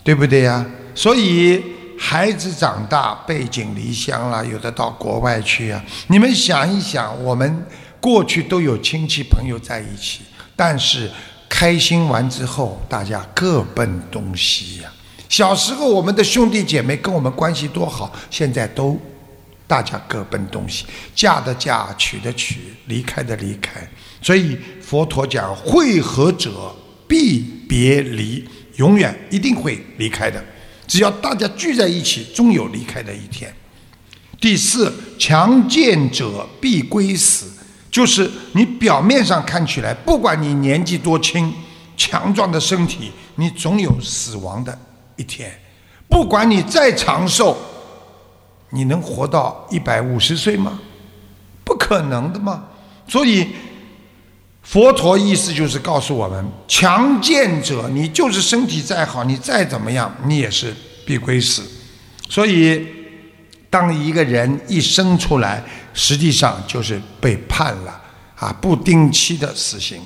[0.03, 0.64] 对不对呀？
[0.95, 1.62] 所以
[1.99, 5.85] 孩子长大背井离乡了，有的到国外去啊。
[6.07, 7.62] 你们想一想，我们
[8.01, 10.20] 过去都有亲戚朋友在一起，
[10.57, 11.11] 但是
[11.47, 14.91] 开心完之后，大家各奔东西呀。
[15.28, 18.99] 小时候我们的兄弟姐妹跟我们关系多好，现在都
[19.70, 23.88] 大家各奔东西，嫁的嫁，娶的娶，离开的离开。
[24.20, 26.74] 所以佛陀讲会合者。
[27.10, 30.40] 必别离，永远一定会离开的。
[30.86, 33.52] 只要大家聚在一起，终有离开的一天。
[34.40, 37.46] 第四，强健者必归死，
[37.90, 41.52] 就是你表面上看起来，不管你年纪多轻，
[41.96, 44.78] 强壮的身体，你总有死亡的
[45.16, 45.50] 一天。
[46.08, 47.58] 不管你再长寿，
[48.70, 50.78] 你能活到一百五十岁吗？
[51.64, 52.64] 不可能的嘛。
[53.06, 53.46] 所以。
[54.62, 60.72] 佛陀意思就是告诉我们：强健者，你就是身体再好，你再怎么样，你也是
[61.04, 61.64] 必归死。
[62.28, 62.86] 所以，
[63.68, 68.00] 当一个人一生出来，实际上就是被判了
[68.36, 69.98] 啊不定期的死刑，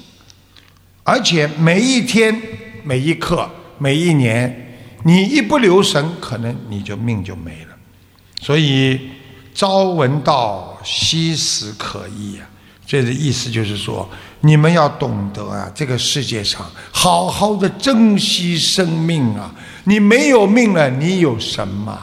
[1.03, 2.41] 而且每一天、
[2.85, 3.47] 每一刻、
[3.77, 7.74] 每一年，你一不留神，可能你就命就没了。
[8.45, 9.01] 所以，
[9.55, 12.45] 朝闻道，夕死可矣啊！
[12.87, 14.07] 这个意思就是说。
[14.41, 19.51] 你们要懂得啊，这个世界上好好的珍惜生命啊！
[19.85, 21.99] 你没有命了，你有什么？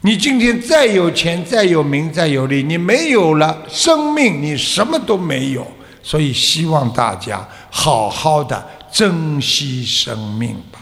[0.00, 5.64] 你今天再有钱、再有名、再有利，你没有了生命，你什么都没有。
[6.02, 10.80] 所以希望大家好好的珍惜生命吧。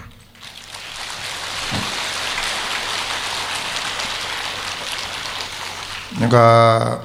[6.19, 7.01] 那个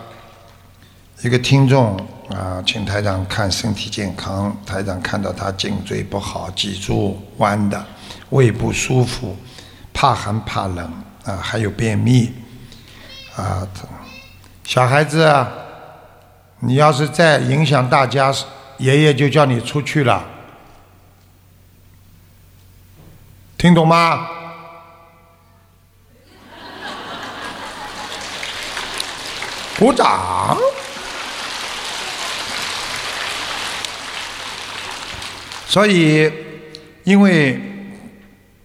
[1.22, 1.97] 一个听众。
[2.30, 4.55] 啊，请台长看身体健康。
[4.66, 7.86] 台长看到他颈椎不好，脊柱弯的，
[8.30, 9.38] 胃不舒服，
[9.93, 10.91] 怕寒怕冷
[11.26, 12.34] 啊，还有便秘
[13.36, 13.68] 啊。
[14.64, 15.51] 小孩子，啊，
[16.59, 18.34] 你要是再影响大家，
[18.78, 20.24] 爷爷就叫你出去了。
[23.57, 24.28] 听懂吗？
[29.84, 30.55] 鼓掌。
[35.67, 36.31] 所以，
[37.03, 37.59] 因为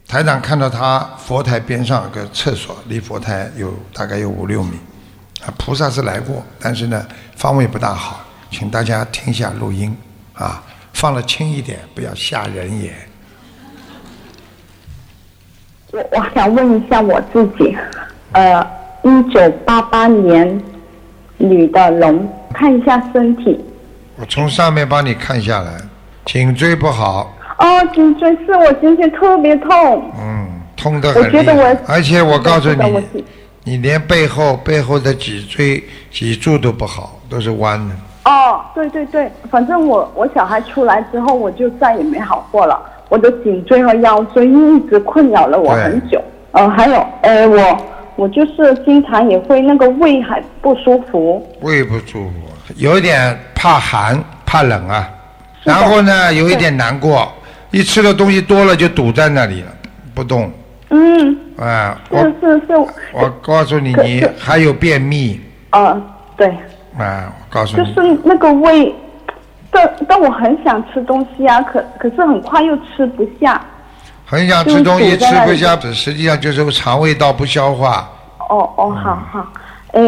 [0.07, 4.79] 台长看到他佛台边上有个厕所，离佛台有大概有五六米，
[5.45, 7.05] 啊，菩萨是来过，但是呢，
[7.35, 8.21] 方位不大好，
[8.53, 9.97] 请大家听一下录音，
[10.35, 10.63] 啊，
[10.93, 12.95] 放了轻一点，不要吓人也。
[15.91, 17.77] 我我想问一下我自己，
[18.31, 18.63] 呃，
[19.03, 20.63] 一九八八年
[21.39, 23.59] 女的龙，看一下身体。
[24.17, 25.73] 我从上面帮你看下来。
[26.27, 27.33] 颈椎不好。
[27.59, 30.13] 哦，颈椎是我今天特别痛。
[30.21, 31.77] 嗯，痛得很厉害。
[31.87, 33.25] 而且我告诉你，
[33.65, 37.95] 你连背后背后的脊椎脊柱都不好，都是弯的。
[38.25, 42.79] 哦，对对对，反正我我小孩出来之后，我就再也没好过了。
[43.09, 46.23] 我的颈椎和腰椎一直困扰了我很久。
[46.53, 47.79] 呃，还有呃，我
[48.19, 51.41] 我就是经常也会那个胃还不舒服。
[51.61, 52.35] 胃不舒服，
[52.75, 55.09] 有点怕寒怕冷啊。
[55.63, 57.33] 然后呢，有一点难过，
[57.71, 59.69] 一吃的东西多了就堵在那里了，
[60.17, 60.51] 不动。
[60.91, 62.77] 嗯，啊，我是是是，
[63.13, 65.41] 我告诉你，你还有便秘
[65.71, 66.03] 呃，
[66.37, 66.49] 对，
[66.99, 67.33] 啊！
[67.39, 68.93] 我告诉你就，是那个胃，
[69.71, 73.65] 但但我很想吃东西啊，可可是很快又吃不下。
[74.31, 78.07] 很想吃东西吃不下，实际上就是肠胃道不消化。
[78.51, 79.47] 哦哦，好好，
[79.93, 80.01] 哎，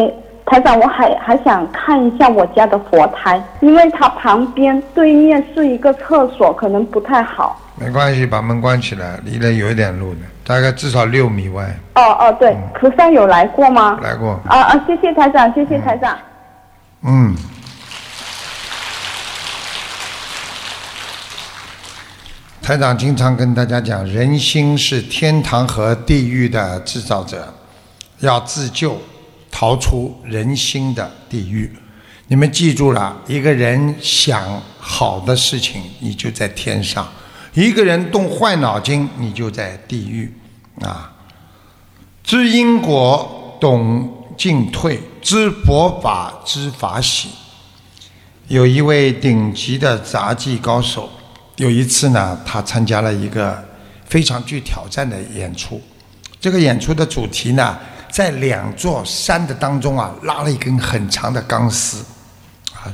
[0.45, 7.59] 台长，我还还想看一下我家的佛台，因为它旁边对面是一个厕所，可能不太好。
[7.75, 11.63] 没关系，把门关起来，离得有一点路的，大概至少六米外。
[11.95, 13.97] 哦哦，对，菩萨有来过吗？
[14.03, 16.15] 来过，啊啊，谢谢台长，谢谢台长。
[17.03, 17.35] 嗯。
[22.71, 27.53] 台长经常跟大家讲，人心是天堂和地狱的制造者，
[28.21, 28.97] 要自救，
[29.51, 31.69] 逃出人心的地狱。
[32.27, 37.03] 你们记住了，一个人想好的事情，你就在天上；
[37.53, 40.33] 一个人动坏脑筋，你就在地狱。
[40.79, 41.11] 啊，
[42.23, 47.31] 知因果，懂进退，知佛法，知法喜。
[48.47, 51.09] 有一位顶级的杂技高手，
[51.57, 53.63] 有一次呢，他参加了一个
[54.05, 55.81] 非常具挑战的演出。
[56.39, 57.77] 这个演出的主题呢，
[58.09, 62.03] 在两座山的当中啊，拉了一根很长的钢丝，
[62.73, 62.89] 啊，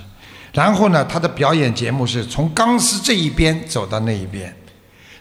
[0.51, 4.53] 然后呢，他的表演节目是从钢丝这一边走到那一边。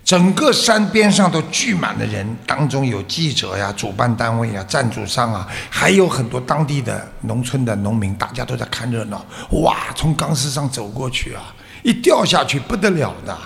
[0.05, 9.27] 整个山边上都聚满了人，当中有记者呀、主办单位呀、赞助商啊，还有很多当地的农村的农民，大家都在看热闹。
[9.51, 11.53] 哇，从钢丝上走过去啊，
[11.87, 13.37] 一掉下去不得了的。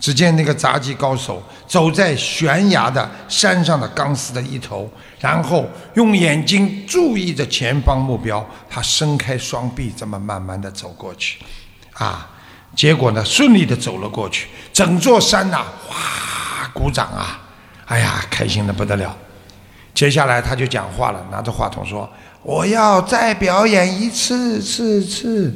[0.00, 4.88] 只见那个杂技高手走在悬崖的山上的钢丝的一头，
[5.20, 11.38] 然后用眼睛注意着前方目标，他伸开双臂，这么慢慢的走过去，
[11.94, 12.30] 啊。
[12.76, 17.40] 结果呢，顺利的走了过去，整座山呐，哇，鼓掌啊，
[17.86, 19.16] 哎呀，开心的不得了。
[19.94, 22.08] 接下来他就讲话了，拿着话筒说
[22.44, 25.52] ：“我要再表演一次，次次，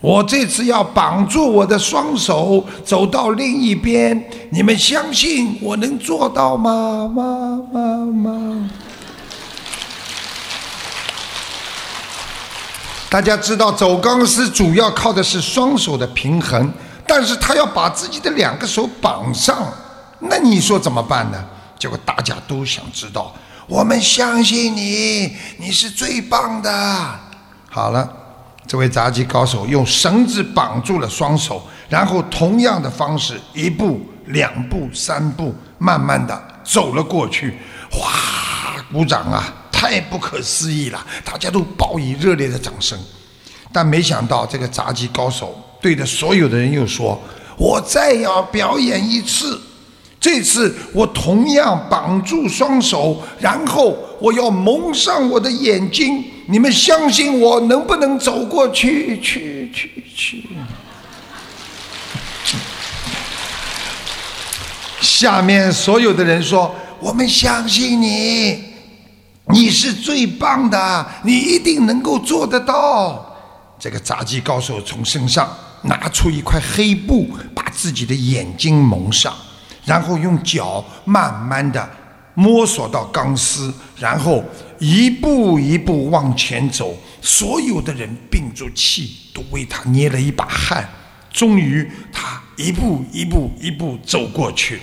[0.00, 4.30] 我这次要绑住我的双手，走到另一边。
[4.50, 7.10] 你们相信我能做到吗？
[7.14, 8.70] 妈妈妈。”
[13.10, 16.72] 大家知道走钢丝主要靠的是双手的平衡，
[17.06, 19.66] 但是他要把自己的两个手绑上，
[20.20, 21.44] 那你说怎么办呢？
[21.76, 23.34] 结果大家都想知道，
[23.66, 26.70] 我们相信你，你是最棒的。
[27.68, 28.08] 好了，
[28.66, 37.54] 这位杂技高手用绳子绑住了双手，然后同样的方式，一步、两步、三步，慢慢的走了过去。
[37.90, 38.12] 哗，
[38.92, 39.52] 鼓掌啊！
[39.72, 42.98] 太不可思议了，大家都报以热烈的掌声。
[43.72, 47.20] 但没想到，这个杂技高手对着所有的人又说
[47.56, 49.60] ：“我再要表演一次，
[50.20, 56.22] 这次我同样绑住双手，然后我要蒙上我的眼睛。
[56.50, 59.20] 你们相信我能不能走过去？
[59.20, 60.44] 去去去！”
[65.00, 68.64] 下面所有的人说：“我们相信你。”
[69.52, 73.36] 你是最棒的，你一定能够做得到。
[73.78, 75.48] 这个杂技高手从身上
[75.82, 79.34] 拿出一块黑布，把自己的眼睛蒙上，
[79.84, 81.88] 然后用脚慢慢的
[82.34, 84.44] 摸索到钢丝，然后
[84.80, 86.98] 一步一步往前走。
[87.22, 90.88] 所有的人屏住气，都为他捏了一把汗。
[91.32, 94.82] 终于，他一步一步一步走过去了。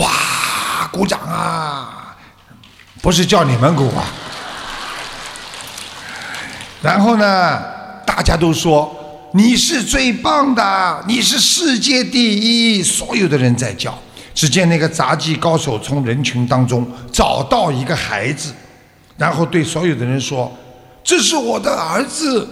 [0.00, 2.16] 哇，鼓掌啊！
[3.00, 4.04] 不是叫你们鼓啊！
[6.82, 7.62] 然后呢，
[8.04, 8.94] 大家都说
[9.32, 12.34] 你是最棒的，你是世界第
[12.76, 13.96] 一，所有的人在叫。
[14.34, 18.52] 只见那个杂技高手从人群当中找到一个孩子，
[19.16, 20.52] 然后对所有的人说
[21.02, 22.48] ：“这是我的儿子，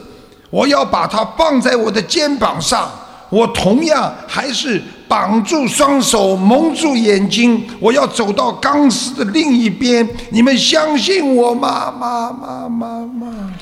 [0.51, 2.91] 我要把他放在我的肩膀上。
[3.31, 10.09] 我同样还是。”绑住双手，蒙住眼睛，我要走到钢丝的另一边。
[10.31, 11.93] 你们相信我吗？
[11.97, 13.53] 妈妈妈妈！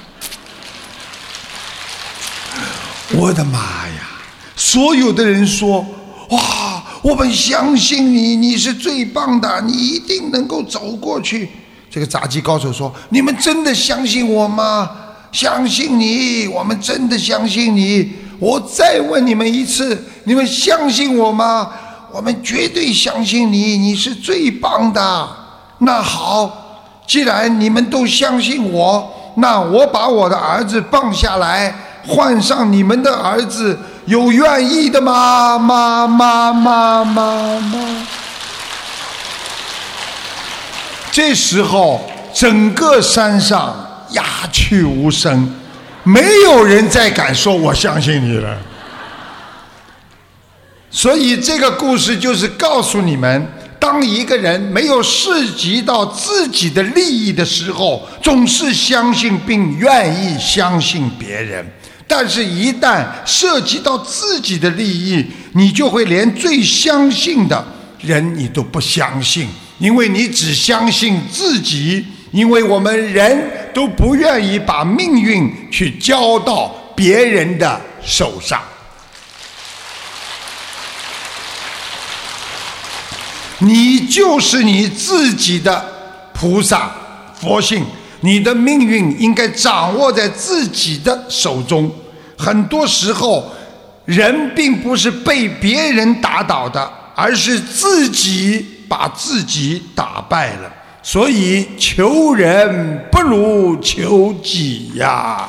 [3.14, 4.08] 我的妈呀！
[4.56, 5.84] 所有的人说
[6.30, 11.50] ：“哇，我们相信你，你是最棒的，你一定能够走过去。”
[11.92, 14.90] 这个杂技高手说：“你们真的相信我吗？
[15.30, 21.70] 相信你，我们真的相信你。”我再问你们一次，你们相信我吗？
[22.10, 25.28] 我们绝对相信你，你是最棒的。
[25.80, 31.74] 那好，既然你们都相信我，那我把我的儿子放下来，
[32.06, 35.58] 换上你们的儿子，有愿意的吗？
[35.58, 38.21] 妈妈妈妈妈！
[41.12, 42.00] 这时候
[42.32, 45.54] 整个山上鸦雀无声，
[46.02, 48.58] 没有人再敢说我相信你了。
[50.90, 53.46] 所以这个故事就是告诉你们：
[53.78, 61.62] 当一个人没有涉及到自己的利益的时候，总是相信并愿意相信别人；
[62.08, 67.62] 但是，一旦涉及到自己的利益，你就会连最相信的
[68.00, 69.48] 人你都不相信，
[69.82, 72.06] 因为你只相信自己。
[72.32, 78.58] 因为我们人都不愿意把命运去交到别人的手上。
[83.58, 85.84] 你就是你自己的
[86.32, 86.90] 菩萨
[87.38, 87.84] 佛性，
[88.20, 91.94] 你的命运应该掌握在自己的手中。
[92.38, 93.52] 很多时候，
[94.06, 100.70] 人并不是被别人打倒的，而是自己把自己打败了。
[101.02, 105.48] 所以，求人不如求己呀。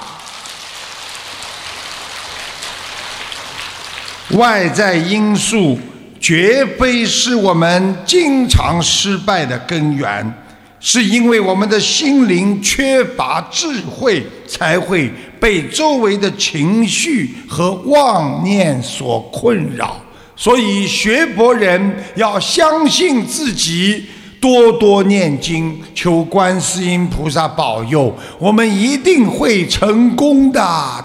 [4.30, 5.78] 外在因素。
[6.24, 10.34] 绝非是我们经常失败的根源，
[10.80, 20.00] 是因为我们的心灵缺乏智慧，才会被周围的情绪和妄念所困扰。
[20.36, 24.10] 所以，学佛人要相信自己，
[24.42, 30.60] 多多念经，求观世音菩萨保佑，我们一定会成功的！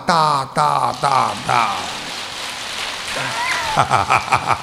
[0.06, 1.76] 大大大大。
[3.74, 4.58] 哈哈哈哈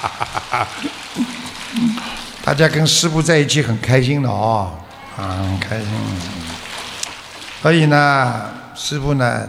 [0.50, 0.68] 哈！
[2.44, 4.70] 大家跟师傅在一起很开心的哦，
[5.16, 5.86] 啊，很开心。
[7.62, 9.48] 所以呢，师傅呢，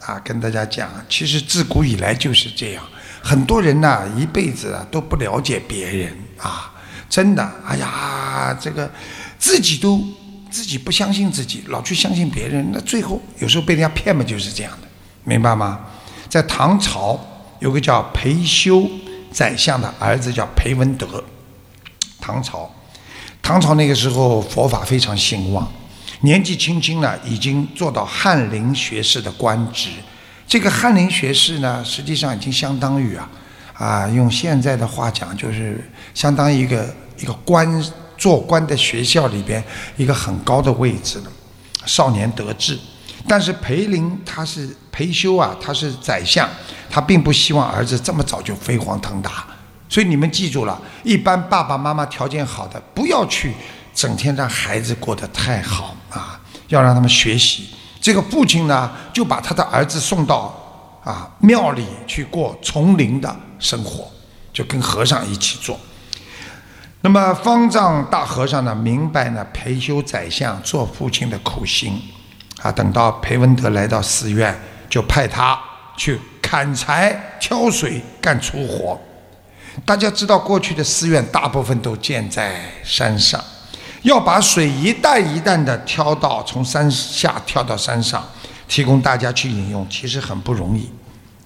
[0.00, 2.82] 啊，跟大家讲，其实自古以来就是这样。
[3.24, 6.70] 很多人呢，一辈子啊都不了解别人啊，
[7.08, 8.90] 真的，哎呀，这个
[9.38, 10.04] 自己都
[10.50, 14.88] 自己不相信自己，老去相信别人，那最后有时候被人家骗嘛，就是这样的，
[15.24, 15.80] 明白吗？
[16.28, 17.18] 在唐朝
[17.60, 18.86] 有个叫裴修。
[19.32, 21.24] 宰相的儿子叫裴文德，
[22.20, 22.72] 唐朝，
[23.42, 25.68] 唐朝那个时候佛法非常兴旺，
[26.20, 29.90] 年纪轻轻呢，已经做到翰林学士的官职。
[30.46, 33.28] 这个翰林学士呢，实际上已经相当于啊，
[33.74, 37.84] 啊，用现在的话讲，就是相当于一个一个官
[38.16, 39.62] 做官的学校里边
[39.96, 41.24] 一个很高的位置了。
[41.86, 42.78] 少年得志，
[43.28, 46.48] 但是裴林他是裴修啊，他是宰相。
[46.90, 49.44] 他并不希望儿子这么早就飞黄腾达，
[49.88, 53.52] 所以你们记住了，一般爸爸妈妈条件好的，不要去
[53.92, 57.70] 整天让孩子过得太好啊，要让他们学习。
[58.04, 60.54] 这个父亲呢，就把他的儿子送到
[61.02, 64.06] 啊庙里去过丛林的生活，
[64.52, 65.80] 就跟和尚一起做。
[67.00, 71.98] 那么方丈大和尚呢，明白呢裴修宰相做父亲的苦心，
[72.60, 74.54] 啊，等到裴文德来到寺院，
[74.90, 75.58] 就派他
[75.96, 76.20] 去。
[76.44, 79.00] 砍柴、挑水、干粗活。
[79.84, 83.42] 大家知道，过去的寺院大部分都建在山上，
[84.04, 88.22] 要把水一担一担的挑到从山下挑到山上，
[88.68, 90.90] 提供大家去饮用，其实很不容易。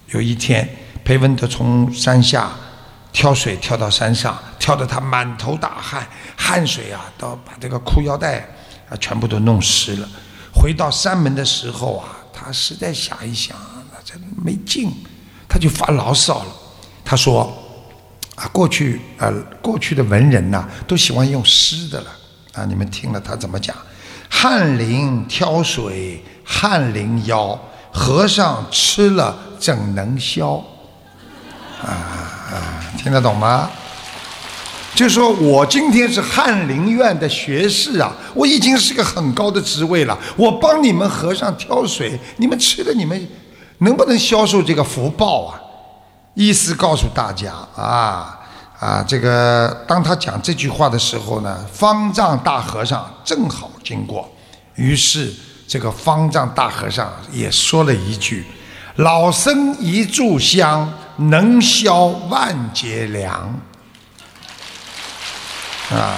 [0.09, 0.67] 有一天，
[1.03, 2.51] 裴文德从山下
[3.11, 6.05] 挑水挑到山上，挑得他满头大汗，
[6.35, 8.39] 汗水啊都把这个裤腰带
[8.89, 10.09] 啊全部都弄湿了。
[10.53, 13.55] 回到山门的时候啊，他实在想一想。
[14.43, 14.91] 没劲，
[15.47, 16.51] 他就发牢骚了。
[17.05, 17.55] 他说
[18.33, 19.31] ：“啊，过去呃，
[19.61, 22.07] 过去的文人呐，都喜欢用诗的了。
[22.59, 23.73] 啊，你们听了他怎么讲？
[24.29, 27.57] 翰林挑水翰林腰，
[27.89, 30.61] 和尚吃了怎能消？
[31.81, 33.69] 啊啊，听得懂吗？
[34.93, 40.19] 就说我今天是翰林院的学士啊，我已经是个很高的职位了。
[40.35, 43.27] 我帮你们和尚挑水，你们吃了你们。”
[43.81, 45.61] 能不能销售这个福报啊？
[46.33, 48.38] 意思告诉大家啊
[48.79, 54.31] 啊，这个当他讲这句话的时候呢，方丈大和尚正好经过，
[54.75, 55.33] 于是
[55.67, 58.45] 这个方丈大和尚也说了一句
[58.95, 63.53] ：“老僧一炷香，能消万劫粮。”
[65.91, 66.15] 啊，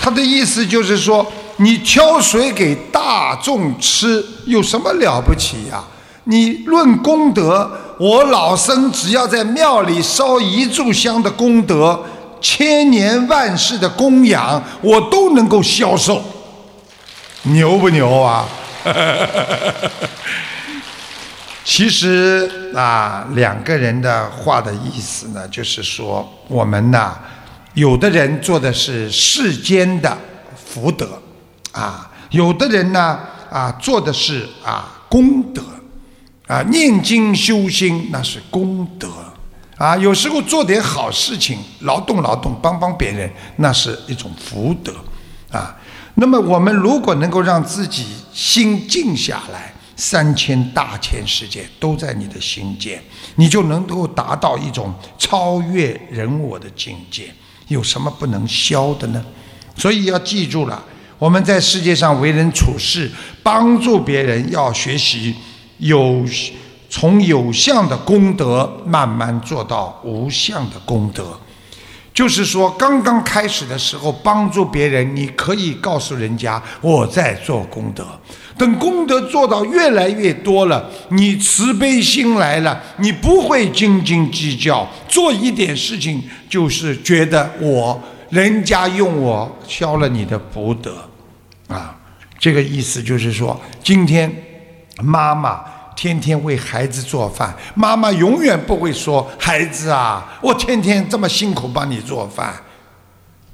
[0.00, 5.84] 他的意思就是说，你挑水给大众吃，有什么了不起呀？
[6.24, 12.04] 你论功德，我老僧只要在庙里烧一炷香的功德，
[12.40, 16.22] 千年万世的供养，我都能够消受，
[17.42, 18.48] 牛不牛啊？
[21.64, 27.12] 其实啊，两个人的话的意思呢，就是说，我们呐，
[27.74, 30.16] 有的人做的是世间的
[30.56, 31.20] 福德
[31.72, 33.18] 啊，有的人呢
[33.50, 35.62] 啊做的是啊功德，
[36.48, 39.08] 啊念经修心那是功德，
[39.76, 44.92] 啊有时候做点好事情，劳动劳动帮帮别人那是一种福德，
[45.52, 45.76] 啊，
[46.14, 49.72] 那么我们如果能够让自己心静下来。
[50.00, 53.02] 三千大千世界都在你的心间，
[53.34, 57.34] 你就能够达到一种超越人我的境界。
[57.66, 59.20] 有什么不能消的呢？
[59.76, 60.80] 所以要记住了，
[61.18, 63.10] 我们在世界上为人处事，
[63.42, 65.34] 帮助别人，要学习
[65.78, 66.24] 有
[66.88, 71.38] 从有相的功德慢慢做到无相的功德。
[72.14, 78.04] 就是说，刚刚开始的时候帮助别人，你可以告诉人家我在做功德。
[78.56, 90.96] 等功德做到越来越多了，你慈悲心来了，你不会斤斤计较，做一点事情就是觉得我人家用我消了你的福德，
[91.68, 91.96] 啊，
[92.36, 94.28] 这个意思就是说，今天
[95.02, 95.64] 妈妈
[95.96, 102.54] 天天为孩子做饭，妈妈永远不会说孩子啊，我天天这么辛苦帮你做饭，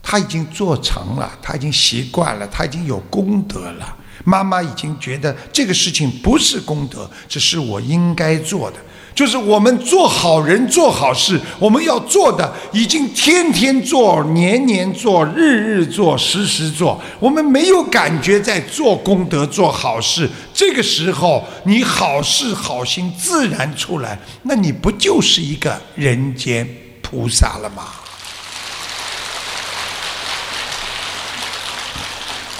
[0.02, 3.96] 他已经做成了，他已经习惯了，他已经有功德了。
[4.24, 8.76] 妈妈已经觉得这个事情不是功德，这是我应该做的。
[9.14, 17.00] 就是我们做好人、做好事，我们要做的已经天天做、年年做、日日做、时时做。
[17.20, 20.28] 我们没有感觉在做功德、做好事。
[20.52, 26.68] 这个时候，你好事好心自然出来，那你不就是一个人间
[27.00, 27.84] 菩萨了吗？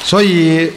[0.05, 0.71] 所以。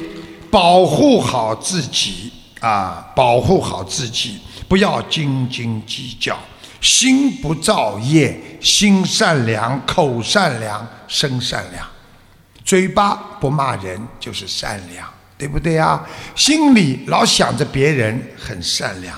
[0.50, 3.06] 保护好自己啊！
[3.14, 6.38] 保护好自己，不要斤斤计较。
[6.80, 11.86] 心不造业，心善良，口善良，身善良。
[12.64, 15.08] 嘴巴不骂人就是善良，
[15.38, 16.00] 对不对呀？
[16.36, 19.18] 心里老想着别人很善良。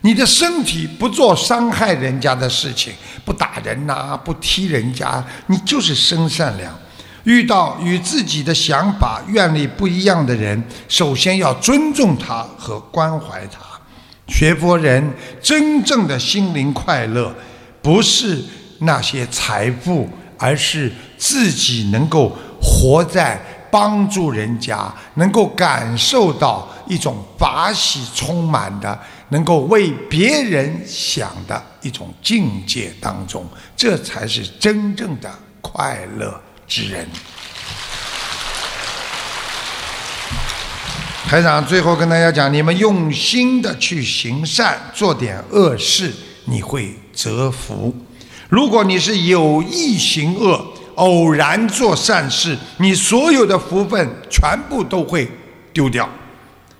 [0.00, 2.92] 你的身体不做伤害人家的事情，
[3.24, 6.76] 不打人呐，不踢人家，你就是身善良。
[7.22, 13.60] 遇到与自己的想法、愿力不一样的人，首先要尊重他和关怀他。
[14.26, 17.34] 学佛人真正的心灵快乐，
[17.80, 18.42] 不是
[18.80, 28.98] 那些财富，而是自己能够活在帮助人家，能够感受到一种法喜充满的，
[29.28, 33.46] 能够为别人想的一种境界当中，
[33.76, 36.40] 这才是真正的快乐。
[36.68, 37.06] 之人，
[41.28, 46.12] 台长最后跟大家讲：你们用心的去行善，做点恶事，
[46.44, 47.92] 你会折福；
[48.48, 50.64] 如果你是有意行恶，
[50.94, 55.28] 偶然做善事，你所有的福分全部都会
[55.72, 56.08] 丢掉。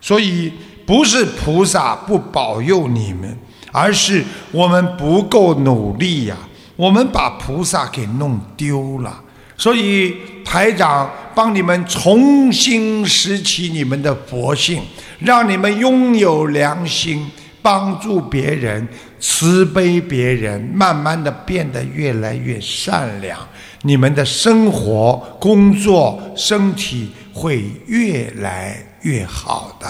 [0.01, 0.53] 所以，
[0.87, 3.37] 不是菩萨不保佑你们，
[3.73, 6.37] 而是我们不够努力呀，
[6.77, 9.25] 我们把菩萨给弄丢了。
[9.59, 14.83] 所以台长帮你们重新拾起你们的佛性，
[15.19, 17.31] 让你们拥有良心，
[17.63, 18.87] 帮助别人，
[19.19, 23.39] 慈悲别人，慢慢的变得越来越善良。
[23.83, 29.89] 你们的生活、工作、身体会越来越好的。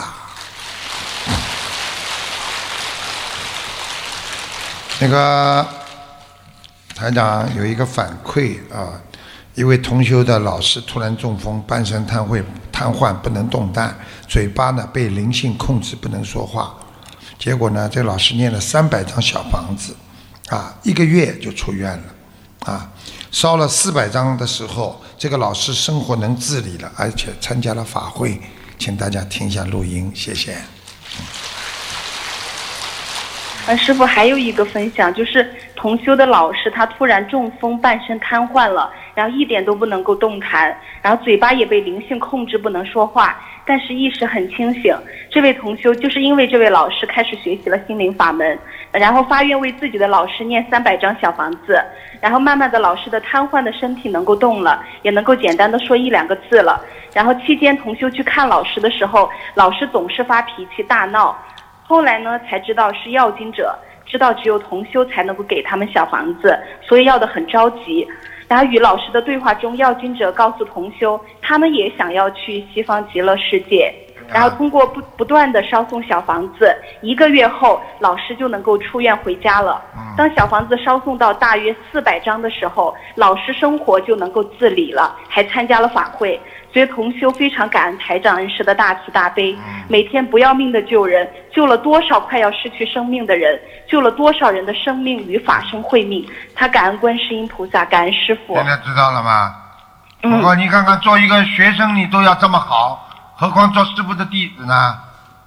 [5.01, 5.67] 那个
[6.95, 9.03] 台长有一个反馈啊。
[9.57, 13.97] 一位同修的老师突然中风，半身瘫痪，瘫痪不能动弹，
[14.29, 16.75] 嘴巴呢被灵性控制，不能说话。
[17.39, 19.97] 结果呢，这老师念了三百张小房子，
[20.51, 22.93] 啊，一个月就出院了，啊，
[23.31, 28.39] 烧了四百张的时候，这个老师生活能自理了，而且参加了法会，
[28.79, 30.55] 请大家听一下录音，谢谢。
[33.67, 35.45] 呃，师傅还有一个分享，就是
[35.75, 44.97] 同修的老师他突然中风，半身瘫痪了，然后一点都不能够动弹，然后嘴巴也被灵性控制不能说话，但是意识很清醒。
[45.29, 48.57] 这位同修就是因为这位老师开始学习了心灵法门，
[48.93, 51.83] 然后发愿为自己的老师念三百张小房子，
[52.21, 56.81] 然后慢慢的老师的瘫痪的身体能够动了，也能够简单的说一两个字了。
[57.13, 61.37] 然后期间同修去看老师的时候，老师总是发脾气大闹。
[61.89, 63.73] 后来呢，才知道是要经者，
[64.05, 68.07] 知道只有同修才能够给他们小房子，所以要的很着急。
[68.49, 73.95] 然后与老师的对话中，要经者告诉同修，他们也想要去西方极乐世界。
[74.29, 79.81] 然后通过不不断的烧送小房子，一个月后老师就能够出院回家了。
[80.17, 86.41] 当小房子烧送到大约四百张的时候，老师生活就能够自理了，还参加了法会。
[86.77, 89.57] 所以同修非常感恩台长恩师的大慈大悲，
[89.89, 93.59] 每天不要命的救人，救了多少快要失去生命的人，
[93.89, 96.29] 救了多少人的生命与法身慧命。
[96.55, 98.55] 他感恩观世音菩萨，感恩师傅。
[98.57, 99.57] 现在知道了吗？
[100.21, 104.99] 如果你看看做一个学生你都要这么好，何况做师傅的弟子呢？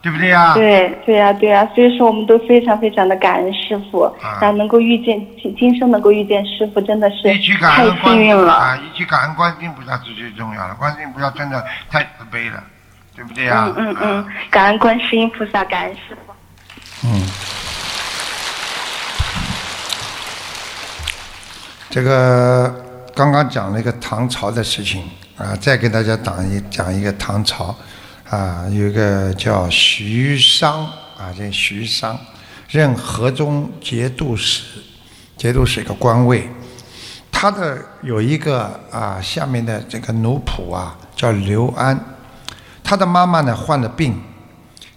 [0.01, 0.53] 对不对呀？
[0.53, 7.23] 对对呀对呀，所以说我们都非常非常的感恩师傅，然后能够遇见今今生能够遇见师傅，真的是
[7.59, 8.77] 太幸运了啊！
[8.77, 12.63] 一起感恩观世音菩萨是最重要的，观世音菩萨真的太慈悲了，
[13.13, 13.69] 对不对呀？
[13.75, 16.31] 嗯嗯嗯，感恩观世音菩萨，感恩师傅。
[17.03, 17.21] 嗯，
[21.89, 22.73] 这个
[23.13, 25.03] 刚刚讲了一个唐朝的事情
[25.37, 27.75] 啊，再给大家讲一讲一个唐朝。
[28.29, 30.85] 啊，有一个叫徐商
[31.17, 32.15] 啊，这徐商
[32.67, 34.61] 任河中节度使，
[35.35, 36.47] 节度使一个官位。
[37.31, 41.99] 他的有一个啊，下面的这个奴仆啊，叫刘安。
[42.83, 44.15] 他的妈妈呢患了病，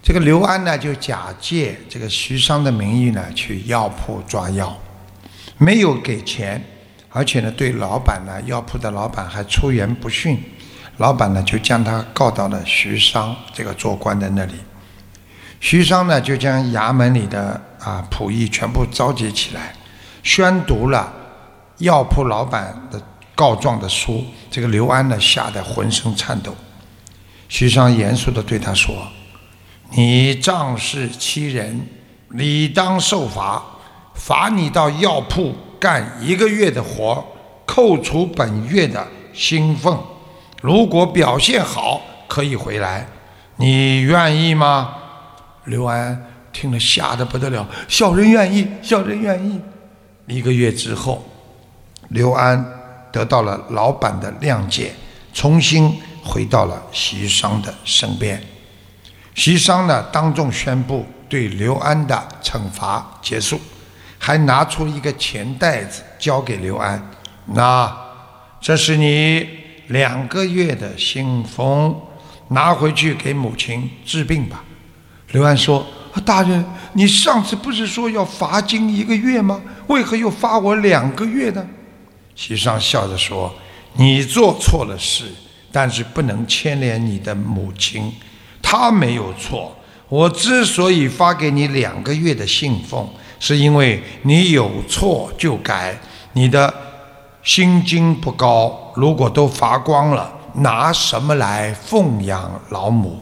[0.03, 4.77] 这个刘安呢就假借这个徐商的名义呢去药铺抓药，
[5.57, 6.63] 没有给钱，
[7.09, 10.39] 而且呢对老板呢药铺的老板还出言不逊。
[10.99, 14.55] 老板呢，就将他告到了徐商这个做官的那里。
[15.59, 19.75] 徐商呢，就将衙门里的啊仆役全部召集起来，
[20.23, 21.13] 宣读了
[21.79, 23.01] 药铺老板的
[23.35, 24.25] 告状的书。
[24.51, 26.55] 这个刘安呢，吓得浑身颤抖。
[27.49, 28.95] 徐商严肃地对他说
[29.91, 31.87] ：“你仗势欺人，
[32.31, 33.63] 理当受罚。
[34.15, 37.25] 罚你到药铺干一个月的活，
[37.65, 39.99] 扣除本月的薪俸。”
[40.63, 43.05] 如果表现好，可以回来，
[43.57, 44.95] 你愿意吗？
[45.65, 47.67] 刘安听了，吓得不得了。
[47.89, 49.61] 小人愿意，小人愿意。
[50.27, 51.29] 一个月之后，
[52.11, 52.65] 刘安
[53.11, 54.93] 得到了老板的谅解，
[55.35, 58.41] 重新回到了席商的身边。
[59.35, 63.61] 席商呢，当众宣布对刘安的惩罚结束，
[64.17, 67.11] 还拿出一个钱袋子交给刘安，
[67.47, 67.93] 那
[68.61, 69.62] 这是你。
[69.93, 71.95] 两个月的信封，
[72.49, 74.65] 拿回去给母亲治病吧。
[75.33, 75.87] 刘安说
[76.25, 76.65] ：“大人，
[76.95, 79.61] 你上次不是说要罚金一个月吗？
[79.89, 81.67] 为何又罚我两个月呢？”
[82.35, 83.55] 席上笑着说
[83.97, 85.27] ：“你做错了事，
[85.71, 88.11] 但是不能牵连你的母亲，
[88.63, 89.77] 她没有错。
[90.09, 93.07] 我之所以发给你两个月的信封，
[93.39, 96.01] 是因为你有错就改，
[96.33, 96.73] 你的。”
[97.43, 103.21] 心经不高，如果都发光了，拿什么来奉养老母？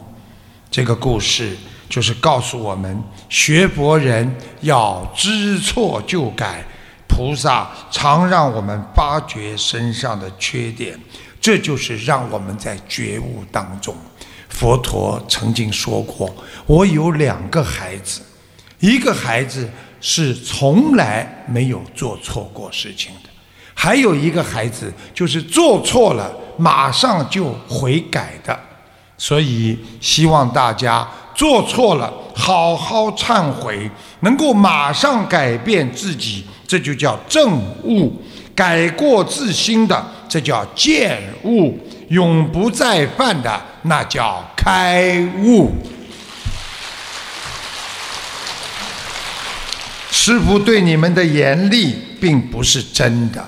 [0.69, 1.57] 这个故事
[1.89, 6.63] 就是告诉我们，学佛人要知错就改。
[7.07, 10.97] 菩萨常让我们发觉身上的缺点，
[11.41, 13.93] 这就是让我们在觉悟当中。
[14.47, 16.33] 佛陀曾经说过
[16.67, 18.21] ：“我有两个孩子，
[18.79, 19.69] 一个孩子
[19.99, 23.29] 是从来没有做错过事情的。”
[23.83, 28.55] 还有一个孩子，就是做错了马上就悔改的，
[29.17, 38.11] 所以希望大家做错了好好忏悔，能够马上改变自己，这就叫正悟；
[38.53, 41.73] 改过自新的，这叫见悟；
[42.09, 45.71] 永不再犯的，那叫开悟。
[50.11, 53.43] 师傅对你们的严厉，并不是真的。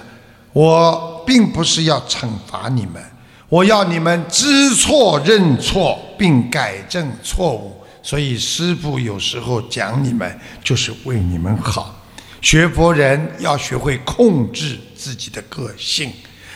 [0.53, 3.03] 我并不是要惩罚你们，
[3.49, 7.83] 我要你们知错认错并改正错误。
[8.03, 11.95] 所以师父有时候讲你们，就是为你们好。
[12.41, 16.11] 学佛人要学会控制自己的个性，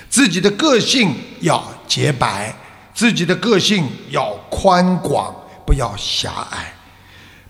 [0.10, 2.54] 自己的个性要洁白，
[2.94, 5.34] 自己的个性要宽广，
[5.66, 6.74] 不要狭隘，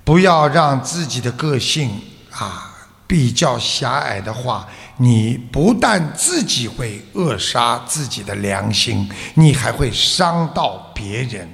[0.04, 1.89] 不要让自己的个性
[2.32, 2.72] 啊
[3.08, 4.68] 比较狭隘的话。
[5.00, 11.48] 你不但自己会扼杀自己的良心，你还会伤到别人。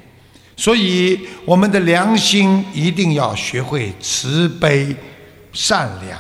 [0.56, 4.96] 所以，我们的良心一定要学会慈悲、
[5.52, 6.18] 善良，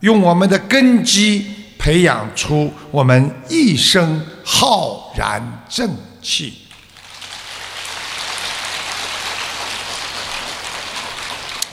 [0.00, 1.46] 用我们的根基
[1.78, 6.54] 培养出我们一生浩然正气。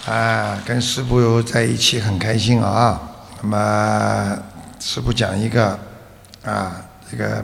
[0.06, 3.00] 啊，跟师傅在一起很开心啊。
[3.42, 4.38] 那么。
[4.86, 5.80] 师傅讲一个
[6.44, 6.76] 啊，
[7.10, 7.44] 这个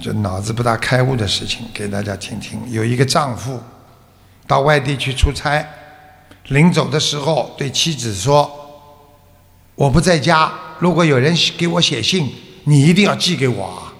[0.00, 2.58] 就脑子不大开悟的事情给大家听听。
[2.70, 3.60] 有一个丈夫
[4.46, 5.62] 到外地去出差，
[6.44, 8.50] 临走的时候对妻子说
[9.76, 12.32] ：“我不在家，如果有人给我写信，
[12.64, 13.92] 你一定要寄给我啊！”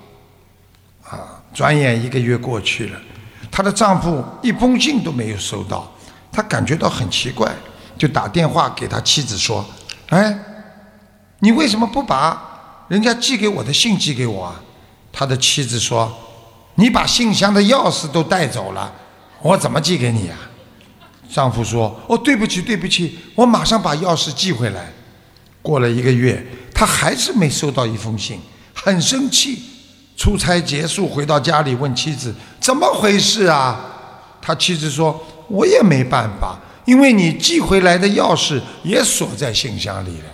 [1.15, 2.99] 啊，转眼一个月过去了，
[3.51, 5.87] 她的丈夫一封信都没有收到，
[6.33, 7.55] 她感觉到很奇怪，
[7.99, 9.63] 就打电话给他妻子说
[10.09, 10.39] ：“哎，
[11.41, 14.61] 你为什么不把人家寄给我的信寄给我啊？”
[15.13, 16.13] 他的妻子说
[16.77, 18.93] ：“你把信箱的钥匙都带走了，
[19.43, 20.35] 我怎么寄给你呀？”
[21.31, 24.93] 丈夫说：“哦，对不起，对不起，我马上把钥匙寄回来。”
[25.61, 28.41] 过了一个月，他还是没收到一封信，
[28.73, 29.63] 很生气。
[30.17, 33.79] 出差结束回到家里，问妻子：“怎么回事啊？”
[34.41, 40.25] 他妻子说：“我也没办法，因为你寄回来的钥匙也锁在信箱里了。”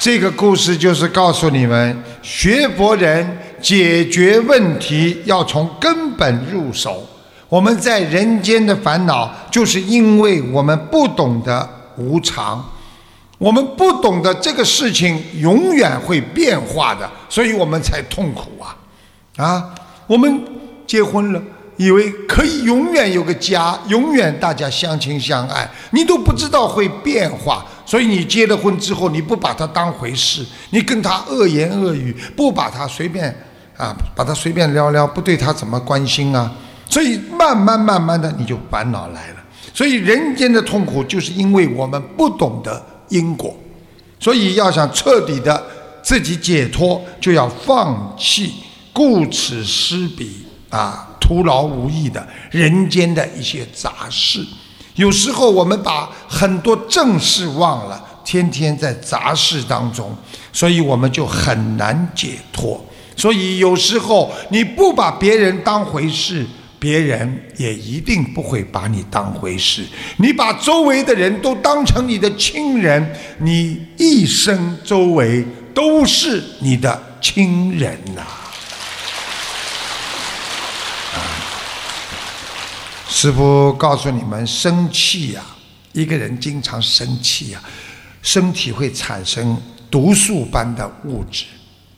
[0.00, 7.06] 这个故事就是告诉你们，学佛人解决问题要从根本入手。
[7.50, 12.64] 我们在人间的烦恼，就是因为我们不懂得无常，
[13.36, 18.74] 我们不懂得这个事情永远会变化的，所以我们才痛苦啊！
[19.36, 19.74] 啊，
[20.06, 20.42] 我们
[20.86, 21.42] 结婚了，
[21.76, 27.66] 以为可以永远有个家，永远大家相亲相爱，你都不知道会变化。
[27.90, 33.34] 所以你结了婚之后，你不把他当回事，你跟他恶言恶语，不把他随便
[33.76, 36.52] 啊，把他随便撩撩，不对他怎么关心啊？
[36.88, 39.36] 所以慢慢慢慢的你就烦恼来了。
[39.74, 43.52] 所以人间的痛苦就是因为我们不懂得因果。
[44.20, 45.60] 所以要想彻底的
[46.00, 48.54] 自己解脱，就要放弃
[48.92, 54.46] 顾此失彼啊，徒劳无益的人间的一些杂事。
[55.00, 60.14] 有时候我们把很多正事忘了，天天在杂事当中，
[60.52, 62.84] 所以我们就很难解脱。
[63.16, 66.46] 所以有时候你不把别人当回事，
[66.78, 69.86] 别人也一定不会把你当回事。
[70.18, 75.42] 你把周围的人都当成你的亲人，你一生周围
[75.72, 78.22] 都是你的亲人呐。
[83.12, 85.42] 师父告诉你们，生气呀，
[85.92, 87.60] 一个人经常生气呀，
[88.22, 91.44] 身体会产生毒素般的物质，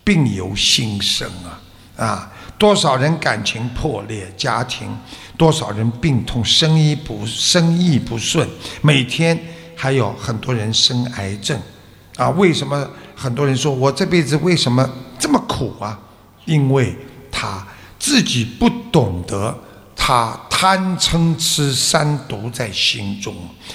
[0.02, 1.60] 病由心生啊
[2.02, 2.32] 啊！
[2.56, 4.88] 多少人感情破裂，家庭
[5.36, 8.48] 多少人病痛，生意不生意不顺，
[8.80, 9.38] 每天
[9.76, 11.60] 还有很多人生癌症
[12.16, 12.30] 啊！
[12.30, 14.88] 为什么很多人说我这辈子为什么
[15.18, 16.00] 这么苦啊？
[16.46, 16.96] 因为
[17.30, 17.64] 他
[17.98, 19.54] 自己不懂得。
[20.04, 23.32] 他贪嗔痴三毒在心中，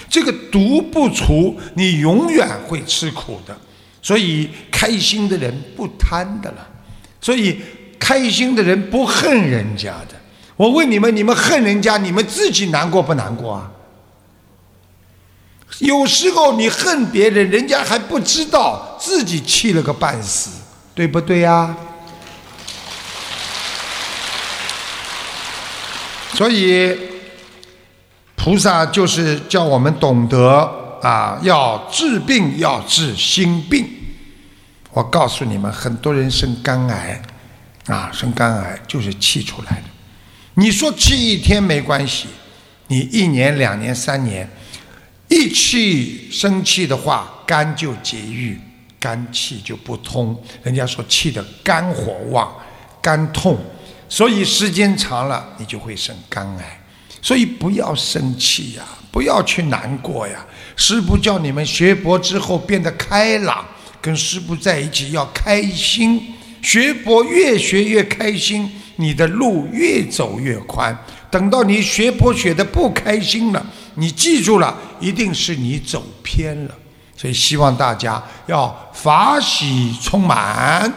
[0.10, 3.58] 这个毒不除，你永远会吃苦的。
[4.02, 6.68] 所以开心的人不贪的了，
[7.22, 7.62] 所以
[7.98, 10.16] 开心的人不恨人家的。
[10.58, 13.72] 我问你们，你们恨人家，你们自己难过不难过啊？
[15.80, 20.50] 有时候你恨别人，人家还不知道自己气了个半死，
[20.94, 21.74] 对不对呀？
[26.38, 26.96] 所以，
[28.36, 30.72] 菩萨就是叫我们懂得
[31.02, 33.84] 啊，要治病要治心病。
[34.92, 37.20] 我告诉你们，很多人生肝癌，
[37.88, 39.84] 啊，生肝癌就是气出来的。
[40.54, 42.28] 你说气一天没关系，
[42.86, 44.48] 你一年、两年、三年，
[45.30, 48.62] 一气生气的话，肝就结郁，
[49.00, 50.40] 肝气就不通。
[50.62, 52.54] 人家说气的肝火旺，
[53.02, 53.58] 肝痛。
[54.10, 56.80] 所以时间长了，你就会生肝癌。
[57.22, 60.46] 所以不要生气呀，不要去难过呀。
[60.76, 63.66] 师父叫你们学佛之后变得开朗，
[64.00, 66.34] 跟师父在一起要开心。
[66.62, 70.98] 学佛越学越开心，你的路越走越宽。
[71.30, 76.76] 等到你学佛学的不开心了，你记住了，一定是你走偏了。
[77.16, 80.92] 所以希望大家要法喜充满。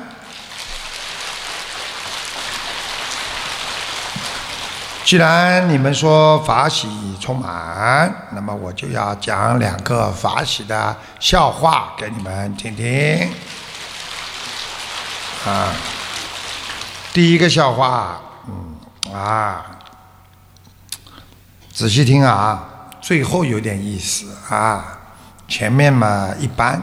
[5.03, 6.89] 既然你们说法喜
[7.21, 13.29] 充满，那么我就要讲两个法喜的笑话给你们听听。
[15.47, 15.73] 啊，
[17.13, 19.67] 第一个笑话，嗯啊，
[21.73, 22.63] 仔细听啊，
[23.01, 24.99] 最后有点意思啊，
[25.49, 26.81] 前面嘛一般。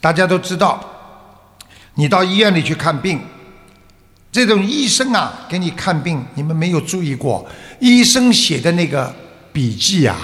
[0.00, 0.80] 大家都知道，
[1.94, 3.20] 你到医院里去看病。
[4.32, 7.46] 这种医生啊，给你看病，你们没有注意过，
[7.78, 9.14] 医生写的那个
[9.52, 10.16] 笔记啊，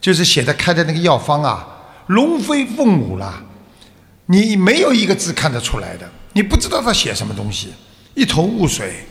[0.00, 1.68] 就是写的开的那个药方啊，
[2.06, 3.44] 龙飞凤舞了，
[4.26, 7.68] 你没有一个字看得出来的，你不知道他写什么东西，
[8.14, 9.04] 一头雾水，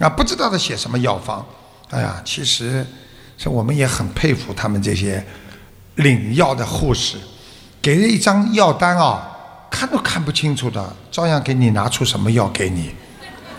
[0.00, 1.46] 啊，不知道他写什么药方。
[1.90, 2.84] 哎呀，其实，
[3.38, 5.24] 是我们也很佩服他们这些
[5.94, 7.16] 领药的护士，
[7.80, 9.30] 给了一张药单啊，
[9.70, 12.90] 看都看不清楚的，照样给你拿出什么药给你，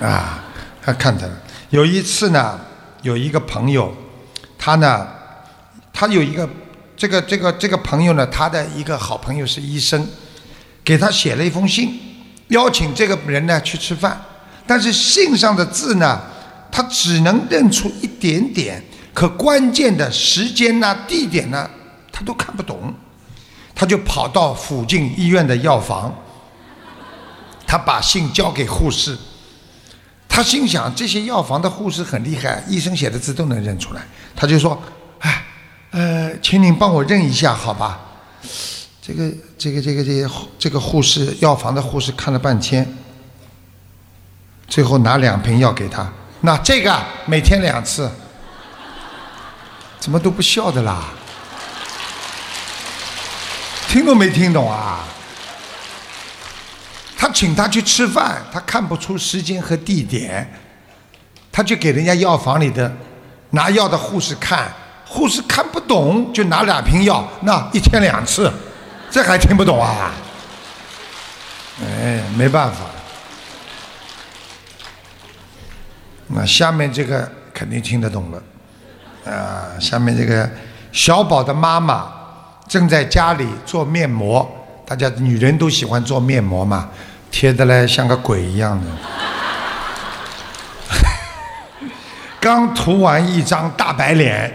[0.02, 0.44] 啊，
[0.82, 1.30] 他看的。
[1.70, 2.60] 有一次呢，
[3.04, 3.96] 有一个朋友，
[4.58, 5.08] 他呢，
[5.94, 6.50] 他有一个
[6.98, 10.06] 这个这个这个朋友呢，他的一个好朋友是医生，
[10.84, 12.00] 给他写了一封信，
[12.48, 14.20] 邀请这个人呢去吃饭，
[14.66, 16.22] 但是信上的字呢。
[16.74, 18.82] 他只能认出一点点，
[19.14, 21.70] 可关键的时间呐、地点呢，
[22.14, 22.94] 他都看不懂。
[23.76, 26.16] 他就跑到附近医院的药房，
[27.68, 29.18] 他把信交给护士。
[30.42, 34.02] 他心想，这些药房的护士很厉害，医生写的字都能认出来。
[34.36, 34.76] 他就说
[35.22, 35.46] ：“哎，
[35.92, 38.00] 呃，请您帮我认一下，好吧？”
[39.00, 42.92] 这个、这个、这个、这个、这个护士，药房的护士看了半天，
[44.68, 46.12] 最后拿两瓶药给他。
[46.40, 48.10] 那这个每天两次，
[50.00, 51.10] 怎么都不笑的啦？
[53.88, 55.02] 听都没听懂啊？
[57.22, 60.52] 他请他去吃饭，他看不出时间和地点，
[61.52, 62.92] 他就给人家药房里的
[63.52, 64.74] 拿药的护士看，
[65.06, 68.52] 护士看不懂，就拿两瓶药，那一天两次，
[69.12, 70.12] 这还听不懂啊？
[71.84, 72.80] 哎，没办法。
[76.26, 80.50] 那下面这个肯定听得懂了，啊，下面这个
[80.92, 82.12] 小宝的妈妈
[82.68, 84.52] 正在家里做面膜，
[84.86, 86.90] 大家女人都喜欢做面膜嘛，
[87.32, 88.88] 贴的嘞像个鬼一样的，
[92.42, 94.52] 刚涂完一张大白脸，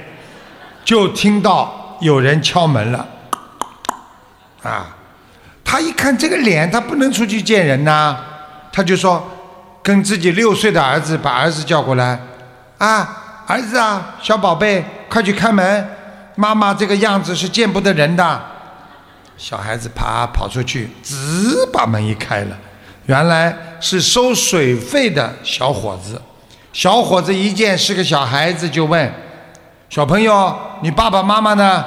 [0.85, 3.07] 就听到有人敲门了，
[4.63, 4.97] 啊，
[5.65, 8.17] 他一看这个脸，他不能出去见人呐，
[8.73, 9.33] 他就说。
[9.83, 12.19] 跟自己六岁的儿子把儿子叫过来，
[12.79, 15.89] 啊，儿子啊，小宝贝，快去开门，
[16.35, 18.45] 妈妈这个样子是见不得人的。
[19.39, 21.15] 小孩子爬跑出去，直
[21.73, 22.57] 把门一开了，
[23.07, 26.21] 原来是收水费的小伙子。
[26.73, 29.13] 小伙子一见是个小孩子，就问
[29.89, 31.85] 小朋友：“你爸爸妈妈呢？”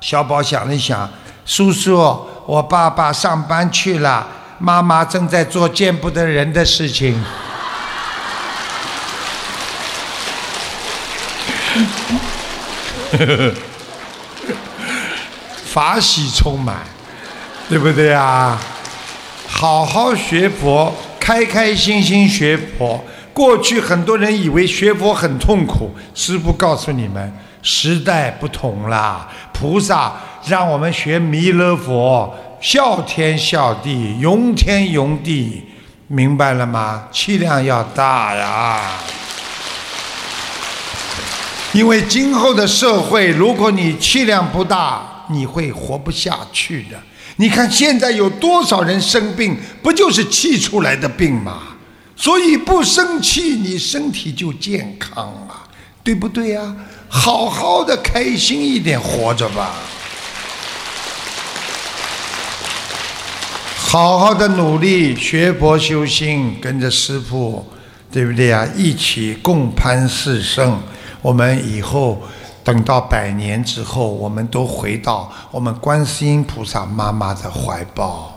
[0.00, 1.08] 小宝想了想，
[1.44, 4.26] 叔叔，我爸爸上班去了。
[4.58, 7.22] 妈妈正在做见不得人的事情，
[13.12, 13.54] 呵呵呵
[15.76, 16.76] 法喜充满，
[17.68, 18.58] 对不对啊？
[19.46, 23.04] 好好学佛，开开心心学佛。
[23.34, 30.14] 过去很多人以为学佛很痛苦，师父告诉你们，时代不同啦，菩萨
[30.46, 32.34] 让我们学弥勒佛。
[32.58, 35.62] 孝天孝地，容天容地，
[36.06, 37.04] 明白了吗？
[37.12, 38.80] 气量要大呀！
[41.74, 47.00] 因为今后的社会，如果你气量不大，你会活不下去的。
[47.36, 51.62] 你看现在有多少人生病，不就是气出来的病吗？
[52.14, 55.68] 所以不生气，你身体就健康啊，
[56.02, 56.74] 对不对呀？
[57.08, 59.74] 好好的，开心一点，活着吧。
[63.76, 67.64] 好好的努力学佛修心，跟着师父，
[68.10, 68.66] 对不对呀？
[68.74, 70.80] 一起共攀四圣。
[71.22, 72.22] 我们以后
[72.66, 78.36] 等到百年之后，我们都回到我们观世音菩萨妈妈的怀抱。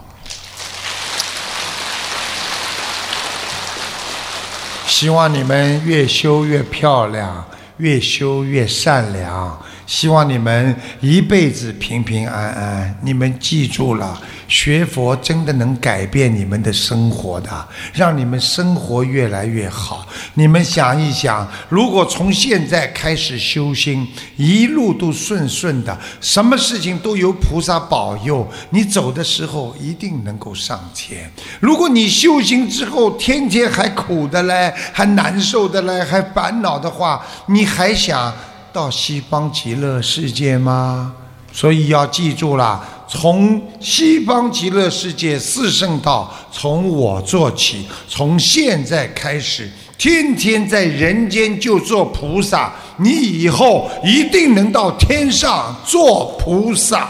[4.85, 7.43] 希望你们越修越漂亮，
[7.77, 9.59] 越修越善良。
[9.89, 12.95] 希望你们一辈子平平安安。
[13.01, 14.21] 你们记住了。
[14.47, 20.07] 学佛真的能改变你们的生活的，让你们生活越来越好。
[20.33, 24.07] 你们想一想，如果从现在开始修心，
[24.37, 31.31] 一路都顺顺的，什么事情都有菩萨保佑，你走的时候一定能够上天。
[31.59, 38.33] 如果你修行之后天天还苦的嘞，还难受的嘞，还烦恼的话，你还想
[38.71, 41.13] 到西方极乐世界吗？
[41.51, 42.83] 所以要记住了。
[43.07, 49.67] 从西方极乐世界四圣道，从我做起，从现在开始，
[49.97, 57.09] 天天在人间就做菩萨，你以后一定能到天上做菩萨。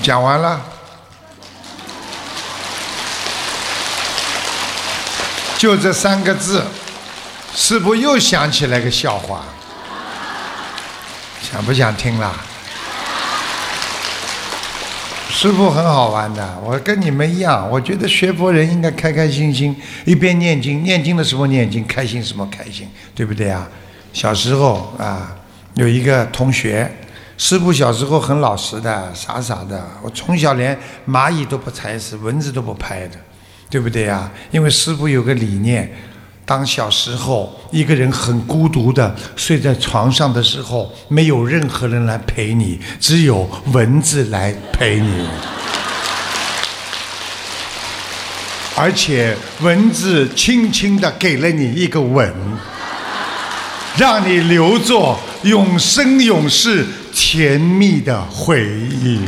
[0.00, 0.60] 讲完了，
[5.62, 6.60] 就这三个字。
[7.54, 9.42] 师傅又想起来个笑话，
[11.40, 12.32] 想不想听啦？
[15.30, 23.68] 师傅很好玩的，我跟你们一样，我觉得学佛人应该开开心心，一边念经，念经的时候念经，开心什么开心，对不对啊？
[24.12, 25.32] 小时候啊，
[25.74, 26.92] 有一个同学，
[27.38, 30.76] 师傅小时候很老实的，傻傻的，我从小连
[31.08, 33.16] 蚂蚁都不踩死，蚊子都不拍的，
[33.72, 34.30] 对不对呀？
[34.50, 35.90] 因为师傅有个理念。
[36.44, 45.26] 当小时候一个人很孤独的睡在床上的时候，没有任何人来陪你，只有蚊子来陪你，
[48.76, 52.30] 而且蚊子轻轻的给了你一个吻，
[53.96, 56.84] 让你留作永生永世
[57.14, 59.20] 甜蜜的回忆。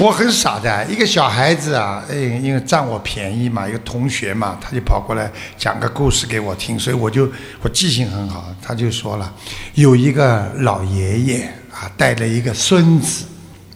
[0.00, 9.30] 我很傻的，一个小孩子啊，哎，因为占我便宜嘛，一个同学嘛，他就跑过来讲个故事给我听，所以我就我记性很好，他就说了，
[9.74, 13.26] 有一个老爷爷啊，带了一个孙子，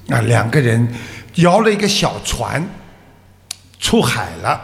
[0.08, 0.88] 啊，两个人
[1.34, 2.66] 摇了一个小船
[3.78, 4.58] 出海了，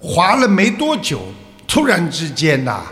[0.00, 1.22] 划了没多久，
[1.68, 2.82] 突然之间呐，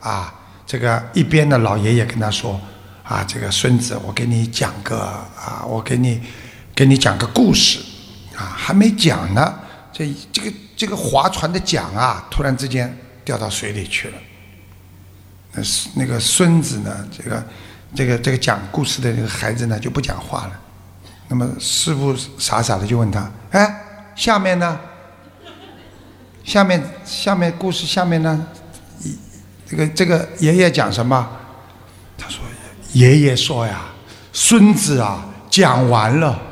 [0.00, 0.32] 啊，
[0.66, 2.58] 这个一边的老爷爷跟他说，
[3.02, 4.98] 啊，这个孙子，我给你讲个
[5.36, 6.22] 啊，我给你。
[6.78, 7.80] 给你讲个故事，
[8.36, 9.52] 啊，还没讲呢，
[9.92, 14.14] 这这个这个划船的桨啊，突然之间掉到水里去了。
[15.50, 15.62] 那
[15.96, 17.44] 那个孙子呢，这个
[17.96, 20.52] 这个这个讲故事的这个孩子呢，就不讲话了。
[21.26, 24.78] 那么师傅傻傻的就问他：“哎，下面呢？
[26.44, 28.46] 下面下面故事下面呢？
[29.66, 31.28] 这个这个爷爷讲什么？”
[32.16, 32.44] 他说
[32.94, 33.86] ：“爷爷说呀，
[34.32, 36.42] 孙子啊，讲完了。”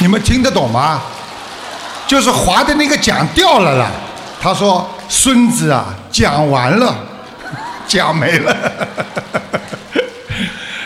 [0.00, 1.00] 你们听得懂吗？
[2.06, 3.90] 就是划的那个桨掉了啦。
[4.40, 6.96] 他说：“孙子啊，讲完了，
[7.86, 8.56] 讲没了。”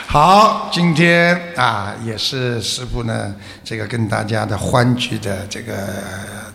[0.06, 3.32] 好，今天啊，也是师傅呢，
[3.64, 5.72] 这个跟大家的欢聚的这个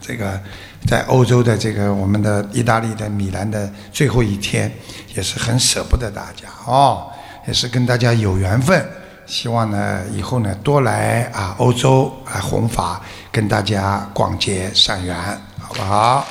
[0.01, 0.39] 这个，
[0.85, 4.69] 在欧洲的这个我们的意大利的米兰的最后一天，
[5.15, 7.07] 也是很舍不得大家哦，
[7.47, 8.85] 也是跟大家有缘分。
[9.29, 12.99] 希望呢以后呢多来啊欧洲啊弘法
[13.31, 15.15] 跟大家广结善缘
[15.61, 16.25] 好不好？